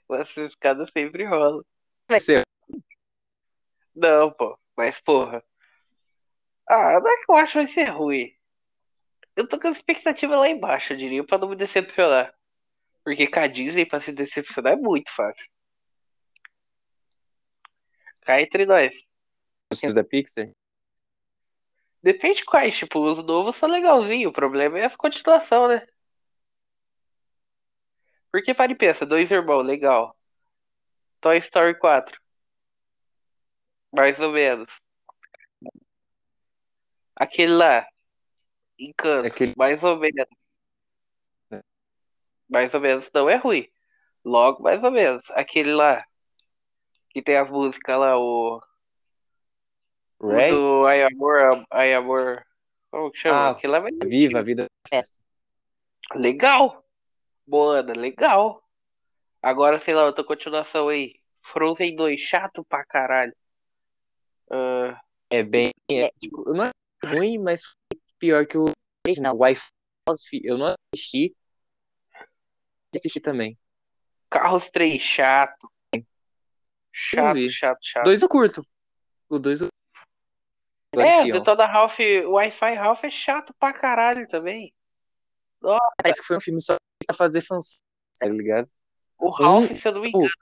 Umas 0.08 0.30
pescadas 0.32 0.90
sempre 0.96 1.24
rolam. 1.24 1.64
Vai 2.08 2.20
ser. 2.20 2.42
Não, 3.94 4.32
pô. 4.32 4.58
Mas, 4.76 5.00
porra. 5.00 5.44
Ah, 6.68 7.00
não 7.00 7.10
é 7.10 7.16
que 7.18 7.30
eu 7.30 7.36
acho 7.36 7.52
que 7.52 7.58
vai 7.58 7.66
ser 7.68 7.84
ruim. 7.90 8.34
Eu 9.36 9.48
tô 9.48 9.58
com 9.58 9.68
a 9.68 9.70
expectativa 9.70 10.36
lá 10.36 10.48
embaixo, 10.48 10.92
eu 10.92 10.96
diria, 10.96 11.24
pra 11.24 11.38
não 11.38 11.48
me 11.48 11.56
decepcionar. 11.56 12.34
Porque 13.04 13.26
com 13.26 13.40
a 13.40 13.46
Disney 13.46 13.84
pra 13.86 14.00
se 14.00 14.12
decepcionar 14.12 14.74
é 14.74 14.76
muito 14.76 15.10
fácil. 15.10 15.46
Cá 18.20 18.40
entre 18.40 18.66
nós. 18.66 18.94
Os 19.70 19.80
filmes 19.80 19.94
da 19.94 20.04
Pixar? 20.04 20.50
Depende 22.02 22.44
quais, 22.44 22.76
tipo, 22.76 23.00
os 23.00 23.24
novos 23.24 23.56
são 23.56 23.68
legalzinhos. 23.68 24.30
O 24.30 24.34
problema 24.34 24.78
é 24.78 24.84
as 24.84 24.96
continuação, 24.96 25.68
né? 25.68 25.86
Porque 28.32 28.54
para 28.54 28.72
e 28.72 28.74
pensa, 28.74 29.04
dois 29.04 29.30
irmãos, 29.30 29.62
legal. 29.62 30.16
Toy 31.20 31.36
Story 31.38 31.78
4. 31.78 32.18
Mais 33.92 34.18
ou 34.18 34.30
menos. 34.32 34.68
Aquele 37.14 37.52
lá. 37.52 37.86
Encanto. 38.78 39.28
Aquele- 39.28 39.54
Mais 39.56 39.82
ou 39.84 39.98
menos. 39.98 40.26
Mais 42.48 42.72
ou 42.74 42.80
menos 42.80 43.10
não 43.14 43.28
é 43.30 43.36
ruim. 43.36 43.68
Logo, 44.24 44.62
mais 44.62 44.82
ou 44.82 44.90
menos. 44.90 45.22
Aquele 45.32 45.72
lá. 45.72 46.04
Que 47.10 47.22
tem 47.22 47.36
as 47.36 47.50
músicas 47.50 47.98
lá, 47.98 48.18
o. 48.18 48.62
o 50.18 50.28
Ray? 50.28 50.50
do 50.50 50.86
Ai 50.86 51.02
Amor, 51.02 51.64
Ai 51.70 51.92
Amor. 51.94 52.42
Como 52.90 53.10
que 53.10 53.18
chama? 53.18 53.36
Ah, 53.36 53.50
Aquele 53.50 53.72
lá 53.72 53.78
vai 53.80 53.92
Viva 54.06 54.38
a 54.38 54.42
vida 54.42 54.64
da 54.64 54.88
festa. 54.88 55.22
Legal. 56.14 56.81
Moana, 57.46 57.92
legal. 57.92 58.62
Agora, 59.42 59.78
sei 59.80 59.94
lá, 59.94 60.04
outra 60.04 60.24
continuação 60.24 60.88
aí. 60.88 61.20
Frozen 61.42 61.96
2, 61.96 62.20
chato 62.20 62.64
pra 62.64 62.84
caralho. 62.84 63.34
Ah, 64.50 65.00
É 65.30 65.42
bem. 65.42 65.72
É, 65.90 66.10
tipo, 66.18 66.52
não 66.52 66.64
é 66.64 66.70
ruim, 67.04 67.38
mas 67.38 67.64
foi 67.64 68.00
pior 68.18 68.46
que 68.46 68.56
o 68.56 68.66
original. 69.06 69.36
Wi-Fi. 69.36 69.70
Eu 70.44 70.58
não 70.58 70.74
assisti. 70.94 71.34
Assisti 72.94 73.20
também. 73.20 73.58
Carros 74.30 74.70
3, 74.70 75.00
chato. 75.00 75.70
Chato, 76.92 77.34
vi. 77.34 77.50
chato, 77.50 77.78
chato. 77.82 78.04
Dois 78.04 78.22
eu 78.22 78.28
curto. 78.28 78.64
O 79.28 79.38
dois 79.38 79.62
eu. 79.62 79.68
É, 80.94 81.22
o. 81.22 81.32
Detona 81.32 81.66
Ralph, 81.66 81.98
Wi-Fi 81.98 82.74
Ralph 82.74 83.04
é 83.04 83.10
chato 83.10 83.54
pra 83.58 83.72
caralho 83.72 84.28
também. 84.28 84.74
Parece 85.96 86.20
que 86.20 86.26
foi 86.26 86.36
um 86.36 86.40
filme 86.40 86.60
só 86.60 86.76
pra 87.12 87.24
fazer 87.24 87.40
fãs. 87.42 87.82
Tá 88.18 88.26
ligado? 88.26 88.68
O 89.18 89.30
Ralph, 89.30 89.70
Um- 89.70 89.74
se 89.74 89.88
eu 89.88 89.92
não 89.92 90.00
me 90.00 90.10
pô. 90.10 90.18
engano. 90.18 90.32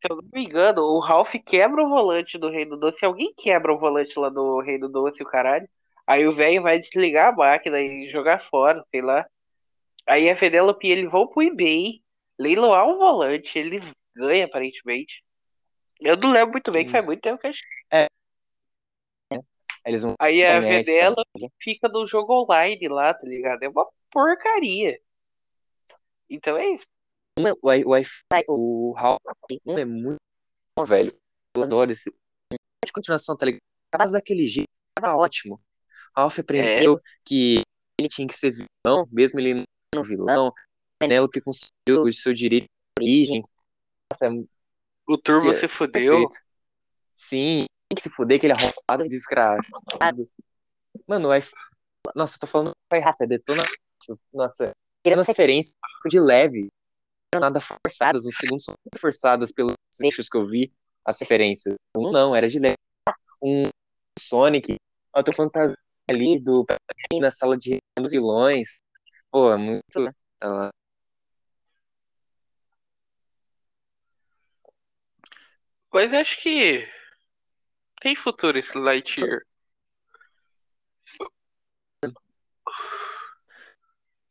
Se 0.00 0.12
eu 0.12 0.16
não 0.16 0.28
me 0.32 0.44
engano, 0.44 0.82
o 0.82 1.00
Ralph 1.00 1.34
quebra 1.44 1.82
o 1.82 1.88
volante 1.88 2.38
do 2.38 2.48
Reino 2.48 2.76
Doce. 2.76 2.98
Se 2.98 3.04
alguém 3.04 3.34
quebra 3.36 3.72
o 3.72 3.78
volante 3.78 4.18
lá 4.18 4.28
do 4.28 4.60
Reino 4.60 4.88
Doce, 4.88 5.22
o 5.22 5.26
caralho. 5.26 5.68
Aí 6.06 6.26
o 6.26 6.32
velho 6.32 6.62
vai 6.62 6.78
desligar 6.78 7.32
a 7.32 7.36
máquina 7.36 7.80
e 7.80 8.08
jogar 8.10 8.42
fora, 8.42 8.82
sei 8.90 9.02
lá. 9.02 9.26
Aí 10.06 10.30
a 10.30 10.36
Penelope 10.36 10.88
ele 10.88 11.06
vão 11.06 11.26
pro 11.26 11.42
eBay, 11.42 12.00
leiloar 12.38 12.86
o 12.88 12.96
volante, 12.96 13.58
eles 13.58 13.92
ganham 14.16 14.46
aparentemente. 14.46 15.22
Eu 16.00 16.16
não 16.16 16.30
lembro 16.30 16.52
muito 16.52 16.70
bem, 16.70 16.86
que 16.86 16.92
faz 16.92 17.04
muito 17.04 17.20
tempo 17.20 17.38
que 17.38 17.46
eu 17.46 17.50
achei. 17.50 18.08
Eles 19.88 20.02
vão. 20.02 20.14
Aí 20.18 20.44
a 20.44 20.58
internet, 20.58 20.84
Vedela 20.84 21.16
tá? 21.16 21.48
fica 21.58 21.88
no 21.88 22.06
jogo 22.06 22.42
online 22.42 22.86
lá, 22.88 23.14
tá 23.14 23.26
ligado? 23.26 23.62
É 23.62 23.68
uma 23.70 23.88
porcaria. 24.10 25.00
Então 26.28 26.56
é 26.58 26.74
isso. 26.74 26.84
É- 27.38 27.52
O 27.52 27.68
Wi- 27.68 27.84
o 27.84 27.88
Wi-Fi, 27.90 28.44
o 28.48 28.92
Ralph, 28.92 29.18
um 29.64 29.78
é 29.78 29.84
muito 29.84 30.18
bom, 30.76 30.84
velho. 30.84 31.12
Eu 31.56 31.62
adoro 31.62 31.90
esse. 31.90 32.10
De 32.84 32.92
continuação, 32.92 33.36
tá 33.36 33.46
ligado? 33.46 33.62
Mas 33.98 34.12
daquele 34.12 34.44
jeito, 34.44 34.68
tava 34.94 35.16
ótimo. 35.16 35.60
Ralph 36.14 36.38
aprendeu 36.38 37.00
que 37.24 37.62
ele 37.98 38.08
tinha 38.08 38.28
que 38.28 38.34
ser 38.34 38.50
vilão, 38.50 39.08
mesmo 39.10 39.40
ele 39.40 39.62
não 39.94 40.02
vilão. 40.02 40.52
Penélope 40.98 41.40
conseguiu 41.40 42.02
o 42.02 42.12
seu 42.12 42.34
direito 42.34 42.64
de 42.98 43.02
origem. 43.04 43.42
Nossa, 44.12 44.26
é 44.26 44.30
O 45.06 45.16
Turbo 45.16 45.52
se 45.54 45.68
fudeu. 45.68 46.28
perfeito. 46.28 46.36
Sim, 47.14 47.64
que 47.94 48.02
se 48.02 48.10
fuder, 48.10 48.36
aquele 48.36 48.52
arrombado 48.52 49.08
desgraçado. 49.08 50.28
Mano, 51.06 51.28
o 51.28 51.30
Wi-Fi. 51.30 51.52
Nossa, 52.14 52.36
eu 52.36 52.40
tô 52.40 52.46
falando 52.46 52.72
Wi-Fi 52.92 53.04
Rafa, 53.04 53.24
é 53.24 53.26
detona. 53.26 53.64
Nossa, 54.32 54.72
referência 55.26 55.74
de 56.06 56.20
leve, 56.20 56.68
não 57.34 57.40
nada 57.40 57.60
forçadas, 57.60 58.24
os 58.26 58.36
segundos 58.36 58.64
são 58.64 58.74
muito 58.84 59.00
forçadas 59.00 59.52
pelos 59.52 59.74
eixos 60.02 60.28
que 60.28 60.36
eu 60.36 60.46
vi, 60.46 60.72
as 61.04 61.18
referências. 61.18 61.74
Um 61.96 62.10
não, 62.10 62.34
era 62.34 62.48
de 62.48 62.58
leve. 62.58 62.76
Um 63.42 63.64
Sonic, 64.18 64.76
outra 65.14 65.32
fantasia 65.32 65.76
ali 66.08 66.40
do 66.40 66.64
na 67.20 67.30
sala 67.30 67.56
de 67.56 67.78
dos 67.98 68.10
vilões. 68.10 68.78
Pô, 69.30 69.52
é 69.52 69.56
muito. 69.56 69.82
ah, 70.42 70.70
Mas 75.92 76.12
acho 76.12 76.40
que 76.42 76.86
tem 78.00 78.16
futuro 78.16 78.58
esse 78.58 78.76
Lightyear. 78.76 79.42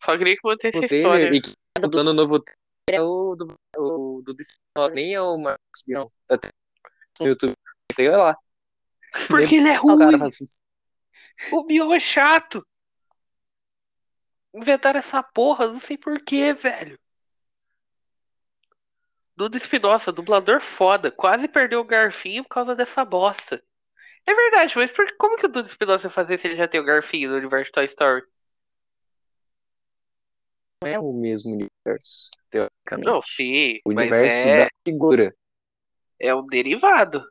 Só 0.03 0.17
queria 0.17 0.35
que 0.35 0.47
mantesse 0.47 0.77
o 0.77 0.83
essa 0.85 0.95
história. 0.95 1.35
e 1.35 1.41
que 1.41 1.51
tá 1.73 1.81
dublando 1.81 2.11
o 2.11 2.13
novo 2.13 2.43
é 2.89 3.01
o 3.01 3.35
do, 3.35 3.53
o, 3.77 4.21
do 4.21 4.35
nem 4.93 5.13
é 5.13 5.21
o 5.21 5.37
Marcos 5.37 5.83
Bion. 5.85 6.07
Tá 6.25 6.39
no 7.19 7.27
YouTube. 7.27 7.53
Olha 7.99 8.17
lá. 8.17 8.37
Porque 9.27 9.55
ele 9.55 9.67
é 9.67 9.75
ruim. 9.75 9.97
fala, 9.97 10.29
O 11.51 11.65
Bion 11.65 11.93
é 11.93 11.99
chato. 11.99 12.65
Inventaram 14.53 14.99
essa 14.99 15.21
porra, 15.21 15.67
não 15.67 15.79
sei 15.79 15.97
porquê, 15.97 16.53
velho. 16.53 16.97
Duda 19.37 19.55
Espinosa, 19.55 20.11
dublador 20.11 20.59
foda. 20.59 21.11
Quase 21.11 21.47
perdeu 21.47 21.79
o 21.79 21.85
garfinho 21.85 22.43
por 22.43 22.49
causa 22.49 22.75
dessa 22.75 23.05
bosta. 23.05 23.63
É 24.25 24.33
verdade, 24.33 24.73
mas 24.75 24.91
por, 24.91 25.05
como 25.17 25.37
que 25.37 25.45
o 25.45 25.49
Duda 25.49 25.69
Espinosa 25.69 26.09
fazer 26.09 26.39
se 26.39 26.47
ele 26.47 26.55
já 26.55 26.67
tem 26.67 26.81
o 26.81 26.83
garfinho 26.83 27.29
no 27.29 27.37
universo 27.37 27.71
Toy 27.71 27.85
Story? 27.85 28.23
não 30.83 30.91
é 30.91 30.99
o 30.99 31.13
mesmo 31.13 31.51
universo, 31.51 32.31
teoricamente. 32.49 33.05
Não, 33.05 33.21
sim, 33.21 33.79
o 33.85 33.89
universo 33.91 34.47
é, 34.47 34.57
da 34.57 34.67
figura. 34.85 35.35
é 36.19 36.33
um 36.33 36.45
derivado. 36.45 37.23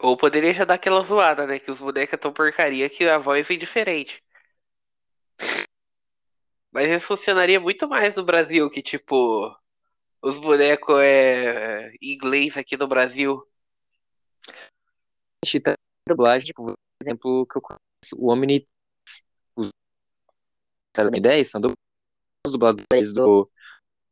Ou 0.00 0.16
poderia 0.16 0.52
já 0.52 0.64
dar 0.64 0.74
aquela 0.74 1.02
zoada, 1.02 1.46
né? 1.46 1.58
Que 1.58 1.70
os 1.70 1.80
bonecos 1.80 2.14
é 2.14 2.16
tão 2.16 2.32
porcaria 2.32 2.90
que 2.90 3.08
a 3.08 3.18
voz 3.18 3.48
é 3.48 3.56
diferente. 3.56 4.22
Mas 6.78 6.92
isso 6.92 7.08
funcionaria 7.08 7.58
muito 7.58 7.88
mais 7.88 8.14
no 8.14 8.24
Brasil, 8.24 8.70
que 8.70 8.80
tipo, 8.80 9.52
os 10.22 10.36
bonecos 10.36 10.94
é 11.00 11.90
em 12.00 12.14
inglês 12.14 12.56
aqui 12.56 12.76
no 12.76 12.86
Brasil. 12.86 13.44
A 14.46 15.44
gente 15.44 15.58
tá 15.58 15.74
dublagem, 16.08 16.46
tipo, 16.46 16.62
por 16.62 16.76
exemplo, 17.02 17.44
que 17.48 17.58
eu 17.58 17.62
conheço, 17.62 18.16
o 18.16 18.30
Omni. 18.30 18.64
Os 19.56 19.70
10 21.20 21.50
são 21.50 21.60
os 22.46 22.52
dubladores 22.52 23.12
do 23.12 23.50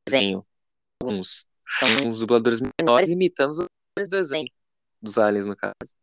desenho. 0.04 0.44
Uns 1.04 1.46
são 1.78 1.88
uns 2.08 2.18
dubladores 2.18 2.60
menores 2.80 3.10
imitando 3.10 3.50
os 3.50 3.58
dubladores 3.58 4.08
do 4.08 4.16
desenho. 4.16 4.50
Dos 5.00 5.18
aliens, 5.18 5.46
no 5.46 5.54
caso. 5.54 5.94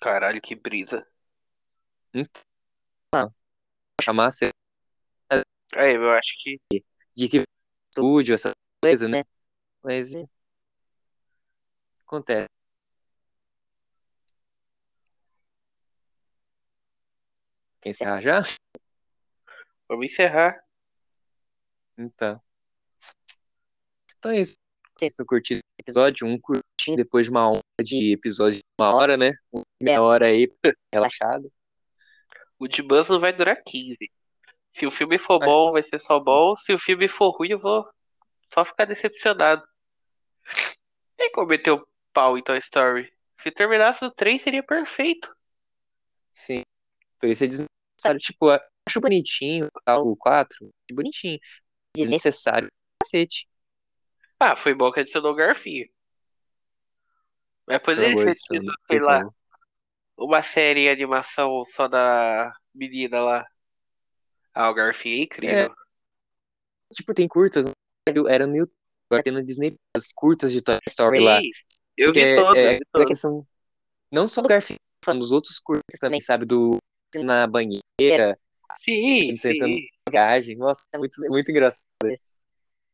Caralho, 0.00 0.40
que 0.40 0.54
brisa. 0.54 1.06
Chamar 4.02 4.30
ser 4.30 4.54
É, 5.76 5.96
eu 5.96 6.10
acho 6.12 6.32
que. 6.42 6.60
de 7.16 7.28
que 7.28 7.44
estúdio, 7.90 8.34
essa 8.34 8.50
coisa, 8.82 9.08
né? 9.08 9.24
Mas 9.82 10.14
é, 10.14 10.24
acontece. 12.06 12.48
Quer 17.80 17.90
encerrar 17.90 18.20
já? 18.20 18.42
Vamos 19.88 20.06
encerrar. 20.06 20.58
Então. 21.98 22.40
Então 24.18 24.32
é 24.32 24.40
isso. 24.40 24.54
Vocês 24.98 25.12
estão 25.12 25.26
curtindo 25.26 25.60
o 25.60 25.82
episódio? 25.82 26.26
Um 26.26 26.38
curtinho 26.40 26.96
depois 26.96 27.26
de 27.26 27.30
uma 27.30 27.50
hora 27.50 27.62
de 27.82 28.12
episódio 28.12 28.58
de 28.58 28.64
uma 28.80 28.94
hora, 28.94 29.16
né? 29.16 29.32
Meia 29.80 30.00
hora 30.02 30.26
aí, 30.26 30.48
relaxado. 30.92 31.52
O 32.58 32.66
de 32.66 32.82
Buzz 32.82 33.08
não 33.08 33.20
vai 33.20 33.32
durar 33.32 33.62
15. 33.62 34.10
Se 34.74 34.86
o 34.86 34.90
filme 34.90 35.18
for 35.18 35.38
Vai. 35.38 35.48
bom, 35.48 35.72
vai 35.72 35.82
ser 35.84 36.00
só 36.00 36.18
bom. 36.18 36.56
Se 36.56 36.72
o 36.72 36.78
filme 36.78 37.06
for 37.06 37.30
ruim, 37.30 37.50
eu 37.50 37.60
vou 37.60 37.88
só 38.52 38.64
ficar 38.64 38.84
decepcionado. 38.84 39.62
Meter 41.46 41.72
o 41.72 41.88
pau 42.12 42.36
em 42.36 42.42
Toy 42.42 42.58
Story. 42.58 43.12
Se 43.38 43.50
terminasse 43.52 44.02
no 44.02 44.10
3, 44.10 44.42
seria 44.42 44.62
perfeito. 44.62 45.34
Sim. 46.30 46.62
Por 47.20 47.28
isso 47.28 47.44
é 47.44 47.46
desnecessário. 47.46 48.18
Tipo, 48.18 48.50
acho 48.50 49.00
bonitinho 49.00 49.68
o 49.88 50.16
4, 50.16 50.70
bonitinho. 50.92 51.38
Desnecessário. 51.96 52.68
Cacete. 53.00 53.48
Ah, 54.40 54.56
foi 54.56 54.74
bom 54.74 54.90
que 54.90 55.00
adicionou 55.00 55.32
o 55.32 55.36
Garfinho. 55.36 55.88
Mas 57.66 57.80
poderia 57.80 58.16
ter 58.16 58.32
de 58.32 58.38
sido, 58.38 58.72
sei 58.90 59.00
lá, 59.00 59.22
uma 60.16 60.42
série 60.42 60.82
em 60.82 60.90
animação 60.90 61.64
só 61.66 61.86
da 61.86 62.52
menina 62.74 63.20
lá. 63.20 63.46
Ah, 64.54 64.70
o 64.70 64.74
Garfinho 64.74 65.20
é 65.20 65.24
incrível. 65.24 65.74
Tipo, 66.92 67.12
tem 67.12 67.26
curtas, 67.26 67.66
era 68.28 68.46
no 68.46 68.56
YouTube, 68.56 68.76
agora 69.10 69.22
tem 69.22 69.32
no 69.32 69.44
Disney, 69.44 69.74
as 69.96 70.12
curtas 70.12 70.52
de 70.52 70.62
Toy 70.62 70.78
Story 70.88 71.20
lá. 71.20 71.40
Sim, 71.40 71.50
eu 71.96 72.12
vi 72.12 72.20
Que 72.20 72.26
é- 72.26 72.36
todos, 72.36 72.56
é 72.56 72.78
vi 72.98 73.06
questão, 73.06 73.46
não 74.12 74.28
só 74.28 74.40
do 74.42 74.48
Garfield, 74.48 74.78
falando 75.04 75.20
dos 75.20 75.32
outros 75.32 75.58
curtas 75.58 75.98
também, 76.00 76.20
sabe? 76.20 76.44
Do 76.46 76.78
na 77.16 77.46
banheira, 77.46 78.38
Sim, 78.80 79.36
tentando- 79.38 79.74
sim. 79.76 79.86
viagem. 80.10 80.56
Nossa, 80.56 80.84
é 80.92 80.98
muito, 80.98 81.14
muito 81.28 81.50
engraçado. 81.50 81.86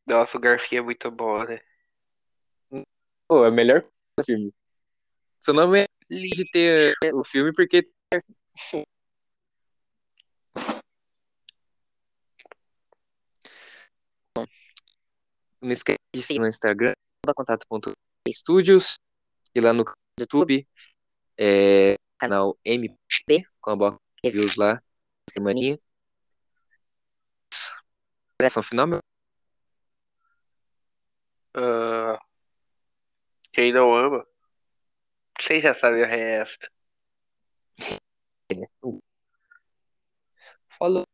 Nossa, 0.05 0.37
o 0.37 0.41
Garfinho 0.41 0.79
é 0.79 0.83
muito 0.83 1.11
bom, 1.11 1.43
né? 1.43 1.59
Pô, 3.27 3.45
é 3.45 3.49
o 3.49 3.53
melhor 3.53 3.85
filme. 4.25 4.53
Seu 5.39 5.53
nome 5.53 5.81
é 5.81 5.85
de 6.09 6.49
ter 6.51 6.95
o 7.13 7.23
filme 7.23 7.51
porque 7.53 7.89
não 15.61 15.71
esquece 15.71 15.99
de 16.13 16.23
seguir 16.23 16.39
no 16.39 16.47
Instagram, 16.47 16.93
contato.studios 17.35 18.95
e 19.55 19.61
lá 19.61 19.73
no 19.73 19.85
YouTube, 20.19 20.67
é, 21.37 21.95
canal 22.19 22.57
MP, 22.65 23.43
com 23.61 23.71
a 23.71 23.75
boca 23.75 23.97
reviews 24.23 24.55
lá, 24.55 24.81
semaninha. 25.29 25.79
Pressão 28.37 28.63
final, 28.63 28.87
meu. 28.87 28.99
Ah, 31.53 32.19
quem 33.53 33.71
não 33.73 33.93
ama, 33.95 34.25
você 35.39 35.59
já 35.61 35.73
sabe 35.75 36.01
o 36.03 36.07
resto. 36.07 36.69
Falou. 40.67 41.10